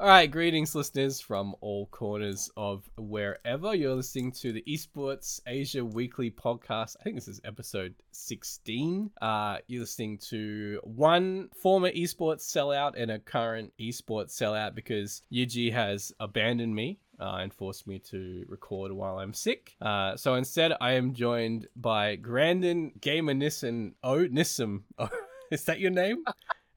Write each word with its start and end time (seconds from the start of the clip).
All 0.00 0.06
right, 0.06 0.30
greetings, 0.30 0.76
listeners 0.76 1.20
from 1.20 1.56
all 1.60 1.86
corners 1.86 2.52
of 2.56 2.88
wherever 2.96 3.74
you're 3.74 3.96
listening 3.96 4.30
to 4.30 4.52
the 4.52 4.62
Esports 4.62 5.40
Asia 5.44 5.84
Weekly 5.84 6.30
podcast. 6.30 6.94
I 7.00 7.02
think 7.02 7.16
this 7.16 7.26
is 7.26 7.40
episode 7.42 7.96
16. 8.12 9.10
Uh, 9.20 9.56
you're 9.66 9.80
listening 9.80 10.18
to 10.30 10.78
one 10.84 11.48
former 11.60 11.90
esports 11.90 12.42
sellout 12.42 12.92
and 12.96 13.10
a 13.10 13.18
current 13.18 13.72
esports 13.80 14.38
sellout 14.40 14.76
because 14.76 15.22
Yuji 15.32 15.72
has 15.72 16.12
abandoned 16.20 16.76
me 16.76 17.00
uh, 17.18 17.38
and 17.40 17.52
forced 17.52 17.88
me 17.88 17.98
to 18.10 18.44
record 18.46 18.92
while 18.92 19.18
I'm 19.18 19.34
sick. 19.34 19.74
Uh, 19.82 20.16
so 20.16 20.36
instead, 20.36 20.74
I 20.80 20.92
am 20.92 21.12
joined 21.12 21.66
by 21.74 22.14
Grandin 22.14 22.92
Gamer 23.00 23.34
Nissan 23.34 23.94
Oh 24.04 24.28
Nissim. 24.28 24.82
Is 25.50 25.64
that 25.64 25.80
your 25.80 25.90
name? 25.90 26.22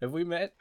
Have 0.01 0.11
we 0.11 0.23
met? 0.23 0.53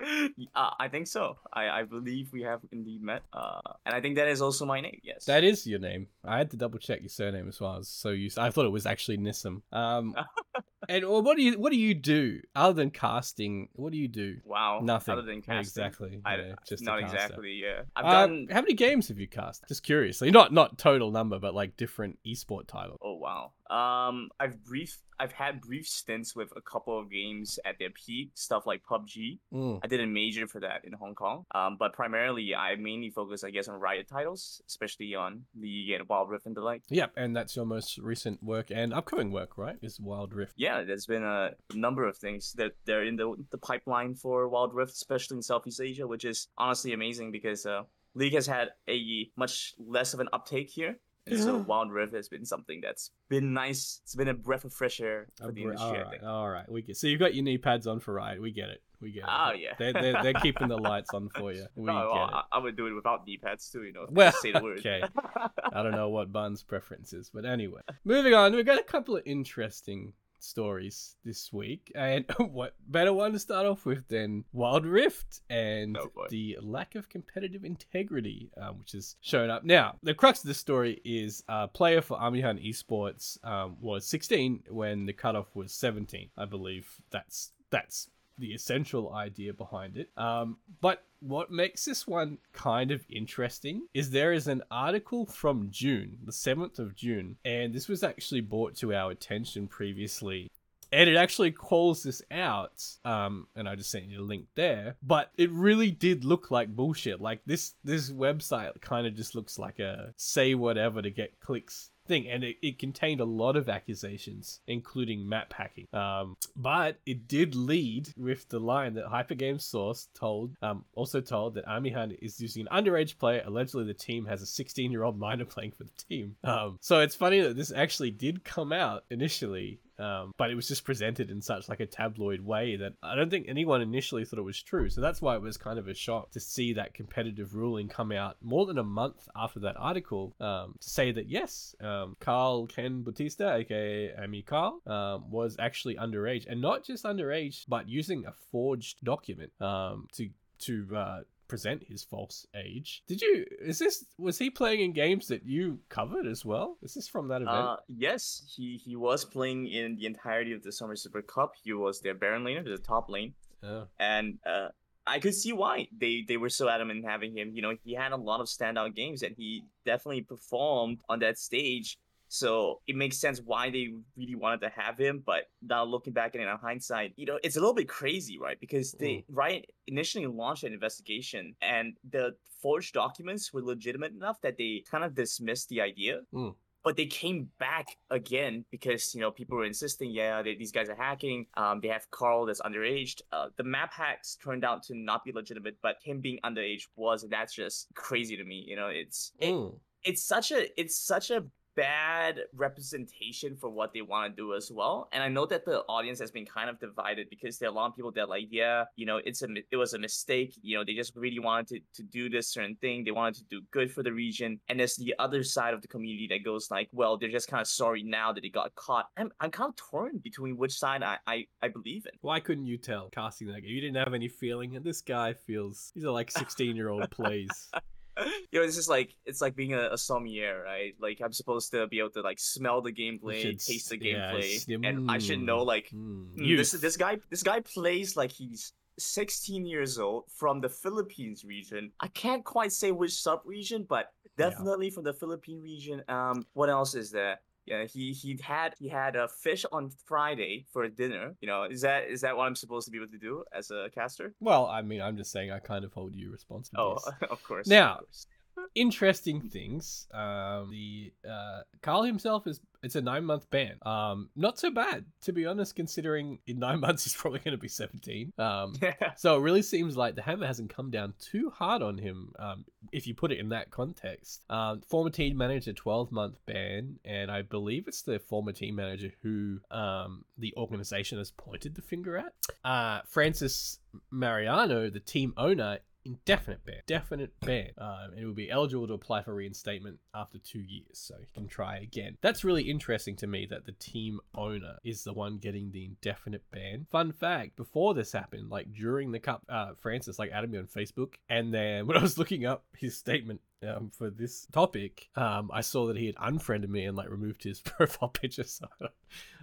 Uh, 0.55 0.71
I 0.79 0.89
think 0.89 1.07
so. 1.07 1.37
I, 1.53 1.69
I 1.69 1.83
believe 1.85 2.31
we 2.33 2.43
have 2.43 2.61
indeed 2.73 3.03
met. 3.03 3.23
Uh, 3.33 3.61
and 3.87 3.95
I 3.95 4.01
think 4.01 4.17
that 4.17 4.29
is 4.29 4.43
also 4.43 4.67
my 4.67 4.81
name. 4.81 5.01
Yes. 5.03 5.25
That 5.25 5.45
is 5.45 5.67
your 5.67 5.79
name. 5.79 6.09
I 6.25 6.39
had 6.39 6.51
to 6.51 6.57
double 6.57 6.79
check 6.79 7.01
your 7.01 7.09
surname 7.09 7.49
as 7.49 7.61
well. 7.61 7.73
I 7.73 7.79
was 7.79 7.89
so 7.89 8.11
used. 8.11 8.39
I 8.39 8.51
thought 8.51 8.67
it 8.67 8.71
was 8.73 8.85
actually 8.87 9.19
Nissim. 9.19 9.63
Um, 9.73 10.15
and 10.89 11.05
well, 11.09 11.23
what 11.23 11.37
do 11.37 11.43
you 11.43 11.59
what 11.59 11.73
do 11.73 11.79
you 11.79 11.95
do 11.95 12.41
other 12.55 12.75
than 12.75 12.91
casting? 12.91 13.69
What 13.73 13.93
do 13.93 13.99
you 13.99 14.09
do? 14.09 14.37
wow. 14.45 14.81
Nothing. 14.83 15.13
Other 15.13 15.23
than 15.23 15.41
casting. 15.41 15.85
exactly. 15.85 16.21
I, 16.25 16.37
yeah, 16.37 16.55
just 16.67 16.83
not 16.85 16.99
exactly. 17.01 17.61
Yeah. 17.63 17.83
I've 17.97 18.05
Uh, 18.05 18.27
done. 18.27 18.47
How 18.51 18.61
many 18.61 18.75
games 18.75 19.09
have 19.09 19.19
you 19.19 19.27
cast? 19.29 19.65
Just 19.69 19.83
curiously, 19.83 20.31
not 20.31 20.53
not 20.53 20.77
total 20.79 21.11
number, 21.11 21.39
but 21.39 21.55
like 21.55 21.77
different 21.77 22.19
esport 22.27 22.67
titles. 22.67 22.99
Oh 23.03 23.15
wow. 23.15 23.53
Um, 23.71 24.31
I've 24.41 24.63
brief. 24.65 24.99
I've 25.19 25.33
had 25.33 25.61
brief 25.61 25.87
stints 25.87 26.35
with 26.35 26.51
a 26.57 26.63
couple 26.63 26.99
of 26.99 27.11
games 27.11 27.59
at 27.67 27.79
their 27.79 27.91
peak, 27.91 28.31
stuff 28.35 28.67
like 28.67 28.81
PUBG. 28.91 29.39
Mm. 29.53 29.81
I 29.85 29.87
did 29.87 30.01
a 30.01 30.07
major 30.07 30.47
for 30.47 30.61
that 30.61 30.81
in 30.85 30.95
Hong 30.95 31.15
Kong. 31.15 31.45
Um, 31.55 31.77
but 31.79 31.93
primarily 31.93 32.55
I 32.55 32.77
mainly 32.77 33.11
focus, 33.11 33.45
I 33.45 33.51
guess, 33.51 33.69
on 33.69 33.79
Riot 33.79 34.09
titles, 34.09 34.63
especially 34.67 35.15
on 35.15 35.43
League 35.55 35.91
and 35.91 36.09
Wild 36.09 36.31
Rift 36.31 36.47
and 36.47 36.57
the 36.57 36.63
like. 36.63 36.83
Yep, 36.89 37.13
and 37.19 37.37
that's 37.37 37.55
your 37.55 37.67
most 37.67 37.99
recent 37.99 38.43
work 38.43 38.71
and 38.71 38.95
upcoming 38.95 39.31
work, 39.31 39.59
right? 39.59 39.77
Is 39.83 40.01
Wild 40.01 40.33
Rift. 40.33 40.55
Yeah, 40.57 40.83
there's 40.85 41.07
been 41.07 41.23
a 41.23 41.51
number 41.75 42.09
of 42.09 42.17
things 42.17 42.55
that 42.55 42.73
they're 42.87 43.05
in 43.05 43.17
the 43.17 43.35
the 43.51 43.59
pipeline 43.59 44.15
for 44.15 44.49
Wild 44.49 44.75
Rift, 44.75 44.93
especially 44.95 45.37
in 45.37 45.43
Southeast 45.43 45.83
Asia, 45.83 46.07
which 46.07 46.25
is 46.25 46.49
honestly 46.57 46.95
amazing 46.95 47.31
because 47.31 47.67
uh, 47.67 47.83
League 48.15 48.35
has 48.35 48.47
had 48.47 48.71
a 48.89 49.31
much 49.37 49.75
less 49.79 50.15
of 50.15 50.21
an 50.21 50.29
uptake 50.33 50.71
here. 50.71 50.99
So 51.39 51.59
Wild 51.59 51.93
Rift 51.93 52.15
has 52.15 52.29
been 52.29 52.45
something 52.45 52.81
that's 52.83 53.11
been 53.29 53.53
nice. 53.53 54.01
It's 54.05 54.15
been 54.15 54.29
a 54.29 54.35
breath 54.35 54.65
of 54.65 54.73
fresh 54.73 55.01
air 55.01 55.29
for 55.39 55.53
the 55.53 55.63
all 55.65 55.71
industry, 55.71 56.03
I 56.03 56.11
think. 56.11 56.23
all 56.23 56.49
right. 56.49 56.71
we 56.71 56.83
get. 56.83 56.97
So 56.97 57.07
you've 57.07 57.21
got 57.21 57.35
your 57.35 57.45
knee 57.45 57.59
pads 57.59 57.87
on 57.87 58.01
for 58.01 58.15
Riot. 58.15 58.41
We 58.41 58.51
get 58.51 58.69
it. 58.69 58.83
We 59.01 59.13
get 59.13 59.25
it. 59.25 59.31
Oh, 59.31 59.53
yeah. 59.53 59.75
They're, 59.79 59.93
they're, 59.93 60.23
they're 60.23 60.35
keeping 60.35 60.69
the 60.69 60.77
lights 60.77 61.11
on 61.15 61.29
for 61.31 61.53
you. 61.53 61.67
We 61.75 61.89
Oh, 61.91 61.95
well, 62.13 62.25
it. 62.29 62.33
I, 62.33 62.43
I 62.53 62.59
would 62.59 62.77
do 62.77 62.87
it 62.87 62.93
without 62.93 63.27
knee 63.27 63.39
pads 63.39 63.71
too, 63.71 63.83
you 63.85 63.93
know. 63.93 64.07
Well, 64.11 64.33
say 64.33 64.53
the 64.53 64.63
word. 64.63 64.81
okay. 64.81 65.03
I 65.73 65.83
don't 65.83 65.93
know 65.93 66.09
what 66.11 66.33
Bun's 66.33 66.63
preference 66.63 67.13
is, 67.13 67.31
but 67.33 67.45
anyway, 67.45 67.81
moving 68.05 68.35
on. 68.35 68.55
We've 68.55 68.67
got 68.67 68.79
a 68.79 68.85
couple 68.85 69.17
of 69.17 69.23
interesting 69.25 70.13
stories 70.43 71.17
this 71.25 71.53
week, 71.53 71.93
and 71.95 72.25
what 72.39 72.75
better 72.89 73.13
one 73.13 73.33
to 73.33 73.39
start 73.39 73.67
off 73.67 73.85
with 73.85 74.09
than 74.09 74.45
Wild 74.53 74.87
Rift 74.87 75.41
and 75.49 75.97
Oh, 75.97 76.11
the 76.29 76.59
lack 76.61 76.95
of 76.95 77.09
competitive 77.09 77.65
integrity, 77.65 78.51
um, 78.61 78.79
which 78.79 78.93
has 78.93 79.17
shown 79.21 79.51
up. 79.51 79.65
Now, 79.65 79.97
the 80.03 80.15
crux 80.15 80.43
of 80.43 80.49
the 80.49 80.55
story 80.55 81.01
is 81.05 81.43
a 81.49 81.69
player 81.69 82.01
for 82.01 82.19
Amihan 82.19 82.65
Esports 82.65 83.43
um, 83.45 83.77
was 83.81 84.07
16 84.07 84.65
when 84.69 85.07
the 85.07 85.13
cutoff 85.13 85.55
was 85.55 85.73
17. 85.73 86.31
I 86.37 86.45
believe 86.45 86.89
that's 87.11 87.53
that's 87.71 88.09
the 88.41 88.55
essential 88.55 89.13
idea 89.15 89.53
behind 89.53 89.97
it. 89.97 90.11
Um, 90.17 90.57
but 90.81 91.05
what 91.21 91.51
makes 91.51 91.85
this 91.85 92.07
one 92.07 92.39
kind 92.53 92.91
of 92.91 93.05
interesting 93.09 93.87
is 93.95 94.11
there 94.11 94.33
is 94.33 94.49
an 94.49 94.63
article 94.71 95.27
from 95.27 95.69
June, 95.71 96.19
the 96.25 96.33
7th 96.33 96.79
of 96.79 96.97
June, 96.97 97.37
and 97.45 97.75
this 97.75 97.89
was 97.89 98.03
actually 98.03 98.41
brought 98.41 98.77
to 98.77 98.95
our 98.95 99.11
attention 99.11 99.69
previously. 99.69 100.51
And 100.93 101.09
it 101.09 101.17
actually 101.17 101.53
calls 101.53 102.03
this 102.03 102.21
out, 102.33 102.83
um, 103.05 103.47
and 103.55 103.69
I 103.69 103.77
just 103.77 103.93
sent 103.93 104.07
you 104.07 104.23
a 104.23 104.23
link 104.23 104.47
there. 104.57 104.97
But 105.05 105.31
it 105.37 105.49
really 105.53 105.93
did 105.93 106.25
look 106.25 106.51
like 106.51 106.75
bullshit. 106.75 107.21
Like 107.21 107.43
this, 107.47 107.75
this 107.85 108.11
website 108.11 108.81
kind 108.81 109.07
of 109.07 109.15
just 109.15 109.37
looks 109.37 109.57
like 109.57 109.79
a 109.79 110.13
say 110.17 110.57
whatever 110.57 111.01
to 111.01 111.11
get 111.11 111.39
clicks 111.39 111.91
thing, 112.11 112.29
and 112.29 112.43
it, 112.43 112.57
it 112.61 112.79
contained 112.79 113.21
a 113.21 113.25
lot 113.25 113.57
of 113.57 113.69
accusations, 113.69 114.61
including 114.67 115.29
map 115.29 115.53
hacking. 115.53 115.87
Um, 115.93 116.37
but 116.57 116.99
it 117.07 117.29
did 117.29 117.55
lead 117.55 118.13
with 118.17 118.49
the 118.49 118.59
line 118.59 118.95
that 118.95 119.07
Hypergame 119.07 119.61
Source 119.61 120.09
told, 120.13 120.57
um, 120.61 120.85
also 120.95 121.21
told 121.21 121.55
that 121.55 121.67
Amihan 121.67 122.19
is 122.21 122.41
using 122.41 122.67
an 122.67 122.85
underage 122.85 123.17
player. 123.17 123.43
Allegedly, 123.47 123.85
the 123.85 123.95
team 123.95 124.27
has 124.27 124.43
a 124.43 124.47
16 124.47 124.91
year 124.91 125.05
old 125.05 125.19
minor 125.19 125.45
playing 125.45 125.71
for 125.71 125.85
the 125.85 126.05
team. 126.09 126.37
Um, 126.43 126.79
so 126.81 127.01
it's 127.01 127.15
funny 127.15 127.41
that 127.41 127.57
this 127.57 127.73
actually 127.73 128.11
did 128.11 128.45
come 128.45 128.73
out 128.73 129.05
initially. 129.09 129.79
Um, 130.01 130.33
but 130.37 130.51
it 130.51 130.55
was 130.55 130.69
just 130.69 130.85
presented 130.85 131.31
in 131.31 131.43
such 131.43 131.69
like 131.69 131.81
a 131.81 131.87
tabloid 131.87 132.41
way 132.41 132.77
that 132.77 132.95
I 133.03 133.15
don't 133.15 133.31
think 133.31 133.47
anyone 133.49 133.83
initially 133.83 134.25
thought 134.25 134.39
it 134.39 134.43
was 134.43 134.63
true. 134.63 134.89
So 134.89 135.01
that's 135.01 135.21
why 135.21 135.37
it 135.37 135.43
was 135.43 135.57
kind 135.57 135.79
of 135.79 135.89
a 135.89 135.95
shock 135.95 136.31
to 136.33 136.41
see 136.41 136.73
that 136.75 136.95
competitive 136.95 137.55
ruling 137.55 137.89
come 137.89 138.13
out 138.13 138.37
more 138.43 138.67
than 138.67 138.79
a 138.79 138.85
month 138.85 139.29
after 139.37 139.61
that 139.61 139.77
article 139.79 140.35
um, 140.41 140.75
to 140.81 140.89
say 140.89 141.13
that 141.13 141.29
yes, 141.29 141.75
um, 141.81 142.17
Carl 142.21 142.67
Ken 142.67 143.03
Bautista, 143.03 143.55
aka 143.55 144.13
Amy 144.23 144.43
Carl, 144.43 144.81
um, 144.87 145.31
was 145.31 145.57
actually 145.59 145.97
underage, 145.97 146.47
and 146.49 146.61
not 146.61 146.85
just 146.85 147.05
underage, 147.05 147.65
but 147.69 147.89
using 147.89 148.25
a 148.27 148.33
forged 148.51 149.05
document 149.05 149.53
um, 149.61 150.09
to 150.13 150.31
to 150.61 150.87
uh, 150.95 151.21
present 151.51 151.83
his 151.87 152.05
false 152.05 152.47
age. 152.55 153.03
Did 153.09 153.21
you? 153.21 153.45
Is 153.61 153.79
this? 153.79 154.05
Was 154.19 154.39
he 154.39 154.49
playing 154.51 154.81
in 154.81 154.93
games 154.93 155.27
that 155.29 155.45
you 155.45 155.81
covered 155.89 156.27
as 156.27 156.45
well? 156.45 156.79
Is 156.81 156.95
this 156.95 157.09
from 157.09 157.29
that 157.29 157.43
event? 157.43 157.67
Uh, 157.67 157.77
yes, 157.89 158.43
he, 158.55 158.81
he 158.83 158.95
was 158.95 159.25
playing 159.25 159.67
in 159.67 159.97
the 159.97 160.07
entirety 160.07 160.53
of 160.53 160.63
the 160.63 160.73
Summer 160.73 160.95
Super 160.95 161.23
Cup. 161.23 161.53
He 161.63 161.73
was 161.73 162.01
their 162.01 162.15
Baron 162.15 162.45
laner, 162.45 162.65
the 162.65 162.79
top 162.79 163.11
lane. 163.11 163.35
Oh. 163.63 163.87
and 163.99 164.39
uh, 164.47 164.69
I 165.07 165.19
could 165.19 165.35
see 165.35 165.53
why 165.53 165.89
they 165.95 166.25
they 166.27 166.37
were 166.37 166.49
so 166.49 166.69
adamant 166.69 167.01
in 167.01 167.05
having 167.05 167.37
him. 167.37 167.51
You 167.53 167.63
know, 167.63 167.77
he 167.85 167.95
had 167.95 168.13
a 168.13 168.17
lot 168.17 168.41
of 168.41 168.47
standout 168.47 168.95
games, 168.95 169.23
and 169.23 169.35
he 169.37 169.65
definitely 169.85 170.23
performed 170.23 170.99
on 171.09 171.19
that 171.19 171.37
stage. 171.37 171.99
So 172.33 172.81
it 172.87 172.95
makes 172.95 173.19
sense 173.19 173.41
why 173.45 173.71
they 173.71 173.89
really 174.17 174.37
wanted 174.37 174.61
to 174.61 174.69
have 174.69 174.97
him. 174.97 175.21
But 175.27 175.51
now 175.61 175.83
looking 175.85 176.13
back 176.13 176.37
at 176.37 176.41
it 176.41 176.47
in 176.47 176.57
hindsight, 176.59 177.13
you 177.17 177.27
know, 177.27 177.41
it's 177.43 177.57
a 177.57 177.61
little 177.61 177.75
bit 177.75 177.89
crazy, 177.89 178.39
right? 178.39 178.59
Because 178.61 178.93
they 178.93 179.25
Riot 179.29 179.67
initially 179.89 180.27
launched 180.27 180.63
an 180.63 180.73
investigation, 180.73 181.57
and 181.61 181.97
the 182.09 182.37
forged 182.63 182.95
documents 182.95 183.53
were 183.53 183.63
legitimate 183.63 184.13
enough 184.13 184.41
that 184.43 184.57
they 184.59 184.85
kind 184.89 185.03
of 185.03 185.15
dismissed 185.15 185.71
the 185.71 185.81
idea. 185.81 186.21
Mm. 186.33 186.55
But 186.85 186.97
they 186.97 187.07
came 187.07 187.51
back 187.59 187.89
again 188.11 188.65
because 188.71 189.13
you 189.13 189.21
know 189.21 189.33
people 189.33 189.59
were 189.59 189.65
insisting, 189.67 190.13
yeah, 190.13 190.41
they, 190.41 190.55
these 190.55 190.71
guys 190.73 190.89
are 190.89 190.95
hacking. 190.95 191.47
Um, 191.57 191.81
they 191.81 191.89
have 191.89 192.09
Carl 192.13 192.47
that's 192.47 192.61
underage. 192.63 193.21
Uh, 193.33 193.49
the 193.57 193.65
map 193.65 193.93
hacks 193.93 194.37
turned 194.43 194.65
out 194.65 194.85
to 194.85 194.95
not 194.95 195.25
be 195.25 195.33
legitimate, 195.33 195.79
but 195.83 195.97
him 196.05 196.21
being 196.21 196.39
underage 196.45 196.87
was, 196.95 197.25
and 197.25 197.33
that's 197.33 197.53
just 197.55 197.89
crazy 197.97 198.37
to 198.37 198.45
me. 198.45 198.65
You 198.69 198.77
know, 198.77 198.87
it's 198.87 199.33
it, 199.41 199.51
Mm. 199.53 199.81
it's 200.05 200.23
such 200.23 200.53
a 200.53 200.81
it's 200.81 200.97
such 200.97 201.31
a 201.33 201.45
bad 201.81 202.41
representation 202.55 203.57
for 203.57 203.71
what 203.71 203.95
they 203.95 204.03
want 204.03 204.31
to 204.31 204.37
do 204.37 204.55
as 204.55 204.71
well. 204.71 205.09
And 205.13 205.23
I 205.23 205.29
know 205.29 205.47
that 205.47 205.65
the 205.65 205.79
audience 205.89 206.21
has 206.21 206.31
been 206.31 206.45
kind 206.45 206.69
of 206.69 206.79
divided 206.79 207.29
because 207.31 207.59
there 207.59 207.71
are 207.71 207.73
a 207.73 207.75
lot 207.75 207.87
of 207.87 207.97
people 207.97 208.13
that 208.13 208.21
are 208.21 208.27
like, 208.27 208.49
yeah, 208.51 208.85
you 208.97 209.07
know, 209.07 209.19
it's 209.25 209.41
a 209.41 209.47
it 209.71 209.77
was 209.77 209.95
a 209.95 209.99
mistake. 209.99 210.53
You 210.61 210.77
know, 210.77 210.85
they 210.85 210.93
just 210.93 211.17
really 211.17 211.39
wanted 211.39 211.69
to, 211.69 212.03
to 212.03 212.03
do 212.03 212.29
this 212.29 212.49
certain 212.49 212.77
thing. 212.83 213.05
They 213.05 213.13
wanted 213.13 213.37
to 213.37 213.45
do 213.45 213.63
good 213.71 213.91
for 213.91 214.03
the 214.03 214.13
region. 214.13 214.61
And 214.69 214.79
there's 214.79 214.97
the 214.97 215.15
other 215.19 215.43
side 215.43 215.73
of 215.73 215.81
the 215.81 215.89
community 215.89 216.27
that 216.29 216.45
goes 216.45 216.71
like, 216.71 216.91
well, 216.93 217.17
they're 217.17 217.31
just 217.31 217.49
kind 217.49 217.63
of 217.63 217.67
sorry 217.67 218.03
now 218.03 218.31
that 218.35 218.43
they 218.43 218.51
got 218.51 218.75
caught. 218.75 219.07
I'm 219.17 219.33
I'm 219.41 219.51
kind 219.51 219.71
of 219.71 219.77
torn 219.77 220.19
between 220.19 220.59
which 220.59 220.79
side 220.79 221.03
I 221.03 221.17
I, 221.27 221.47
I 221.63 221.69
believe 221.69 222.05
in. 222.05 222.13
Why 222.21 222.41
couldn't 222.41 222.67
you 222.67 222.77
tell 222.77 223.09
casting 223.09 223.49
that? 223.49 223.65
You 223.65 223.81
didn't 223.81 223.97
have 223.97 224.13
any 224.13 224.29
feeling, 224.29 224.77
and 224.77 224.85
this 224.85 225.01
guy 225.01 225.33
feels 225.33 225.93
he's 225.95 226.05
a 226.05 226.13
like 226.13 226.31
sixteen 226.31 226.77
year 226.77 226.91
old 226.91 227.11
plays. 227.11 227.71
you 228.53 228.61
know, 228.61 228.67
this 228.67 228.77
is 228.77 228.89
like 228.89 229.15
it's 229.25 229.41
like 229.41 229.55
being 229.57 229.75
a, 229.75 229.91
a 229.93 229.99
sommelier, 229.99 230.63
right? 230.65 230.95
Like 231.01 231.21
I'm 231.25 231.33
supposed 231.33 231.71
to 231.73 231.87
be 231.87 231.99
able 231.99 232.11
to 232.11 232.21
like 232.23 232.39
smell 232.39 232.81
the 232.83 232.93
gameplay, 232.93 233.41
should 233.43 233.59
taste 233.59 233.89
the 233.91 233.97
s- 233.97 234.01
yeah, 234.01 234.33
gameplay, 234.33 234.39
s- 234.39 234.67
and 234.83 234.99
I 235.09 235.19
should 235.19 235.41
mm, 235.41 235.45
know 235.45 235.63
like 235.63 235.91
mm, 235.95 236.27
"Hmm, 236.37 236.57
this 236.57 236.73
this 236.73 236.97
guy 236.97 237.19
this 237.31 237.43
guy 237.43 237.61
plays 237.61 238.17
like 238.17 238.33
he's 238.33 238.73
16 238.99 239.65
years 239.65 239.99
old 239.99 240.25
from 240.31 240.61
the 240.61 240.69
Philippines 240.69 241.45
region. 241.45 241.93
I 242.01 242.09
can't 242.09 242.45
quite 242.45 242.73
say 242.73 242.93
which 242.93 243.13
sub 243.21 243.41
region, 243.45 243.87
but 243.89 244.13
Yeah. 244.37 244.45
definitely 244.45 244.91
from 244.91 245.05
the 245.05 245.13
Philippine 245.15 245.61
region. 245.63 246.03
Um, 246.09 246.47
what 246.53 246.69
else 246.71 246.95
is 246.95 247.11
there? 247.11 247.41
Yeah, 247.67 247.85
he 247.85 248.13
he 248.13 248.39
had 248.43 248.75
he 248.79 248.89
had 248.89 249.17
a 249.17 249.29
fish 249.29 249.65
on 249.71 249.91
Friday 250.07 250.67
for 250.73 250.89
dinner. 250.89 251.35
You 251.41 251.49
know, 251.49 251.65
is 251.65 251.83
that 251.83 252.09
is 252.09 252.23
that 252.23 252.37
what 252.37 252.45
I'm 252.45 252.57
supposed 252.57 252.87
to 252.87 252.91
be 252.91 252.99
able 252.99 253.13
to 253.13 253.19
do 253.19 253.45
as 253.53 253.71
a 253.71 253.89
caster? 253.95 254.35
Well, 254.41 254.67
I 254.67 254.83
mean, 254.83 255.01
I'm 255.01 255.17
just 255.17 255.31
saying 255.31 255.51
I 255.53 255.59
kind 255.59 255.85
of 255.85 255.93
hold 255.93 256.15
you 256.15 256.33
responsible. 256.33 257.01
Oh, 257.05 257.27
of 257.31 257.43
course. 257.45 257.67
Now- 257.67 257.93
of 257.93 257.99
course. 257.99 258.27
Interesting 258.75 259.41
things. 259.41 260.07
Um, 260.13 260.71
the 260.71 261.13
uh, 261.29 261.63
Carl 261.83 262.03
himself 262.03 262.47
is 262.47 262.61
it's 262.83 262.97
a 262.97 263.01
nine 263.01 263.25
month 263.25 263.51
ban. 263.51 263.77
Um, 263.83 264.31
not 264.37 264.59
so 264.59 264.71
bad 264.71 265.05
to 265.23 265.33
be 265.33 265.47
honest, 265.47 265.77
considering 265.77 266.39
in 266.47 266.59
nine 266.59 266.81
months 266.87 267.05
he's 267.05 267.15
probably 267.15 267.41
going 267.41 267.57
to 267.57 267.61
be 267.61 267.69
seventeen. 267.69 268.33
Um, 268.39 268.75
so 269.17 269.37
it 269.37 269.41
really 269.41 269.63
seems 269.63 269.97
like 269.97 270.15
the 270.15 270.23
hammer 270.23 270.47
hasn't 270.47 270.75
come 270.75 270.91
down 270.91 271.15
too 271.19 271.51
hard 271.51 271.83
on 271.83 271.99
him. 271.99 272.33
Um, 272.39 272.65
if 272.93 273.07
you 273.07 273.15
put 273.15 273.33
it 273.33 273.39
in 273.39 273.51
that 273.51 273.71
context, 273.71 274.43
um, 274.51 274.81
former 274.89 275.11
team 275.11 275.37
manager 275.37 275.73
twelve 275.73 276.11
month 276.13 276.39
ban, 276.47 276.99
and 277.05 277.31
I 277.31 277.43
believe 277.43 277.89
it's 277.89 278.03
the 278.03 278.19
former 278.19 278.53
team 278.53 278.77
manager 278.77 279.13
who 279.23 279.61
um 279.71 280.25
the 280.39 280.55
organization 280.57 281.19
has 281.19 281.31
pointed 281.31 281.75
the 281.75 281.83
finger 281.83 282.17
at. 282.17 282.33
Uh, 282.65 283.01
Francis 283.07 283.79
Mariano, 284.11 284.91
the 284.91 285.01
team 285.01 285.35
owner, 285.37 285.79
indefinite 286.05 286.65
ban, 286.65 286.83
definite 286.87 287.33
ban. 287.41 287.71
Um, 287.79 288.11
and 288.13 288.21
it 288.21 288.27
will 288.27 288.35
be 288.35 288.51
eligible 288.51 288.87
to 288.87 288.95
apply 288.95 289.23
for 289.23 289.35
reinstatement 289.35 289.99
after 290.15 290.39
two 290.39 290.61
years, 290.61 290.99
so 290.99 291.15
he 291.21 291.27
can 291.33 291.49
try 291.49 291.79
again. 291.79 292.17
That's 292.21 292.45
really 292.45 292.63
interesting 292.63 293.17
to 293.17 293.27
me 293.27 293.47
that 293.51 293.67
the 293.67 293.73
team 293.73 294.21
owner 294.35 294.77
is 294.85 295.05
the 295.05 295.13
one 295.13 295.39
getting 295.39 295.71
the 295.71 295.85
indefinite 295.85 296.45
ban. 296.51 296.87
Fun 296.91 297.13
fact: 297.13 297.57
before 297.57 297.95
this 297.95 298.13
happened, 298.13 298.51
like 298.51 298.73
during 298.73 299.13
the 299.13 299.21
cup, 299.21 299.43
uh, 299.49 299.73
Francis 299.79 300.19
like 300.19 300.31
added 300.31 300.51
me 300.51 300.59
on 300.59 300.67
Facebook, 300.67 301.15
and 301.29 301.53
then 301.53 301.87
when 301.87 301.97
I 301.97 302.03
was 302.03 302.19
looking 302.19 302.47
up 302.47 302.65
his 302.77 302.97
statement 302.97 303.41
um, 303.67 303.91
for 303.97 304.11
this 304.11 304.47
topic, 304.53 305.09
um, 305.17 305.51
I 305.53 305.61
saw 305.61 305.87
that 305.89 305.97
he 305.97 306.07
had 306.07 306.17
unfriended 306.21 306.71
me 306.71 306.85
and 306.85 306.97
like 306.97 307.11
removed 307.11 307.45
his 307.45 307.61
profile 307.65 308.09
picture. 308.09 308.45
So 308.45 308.67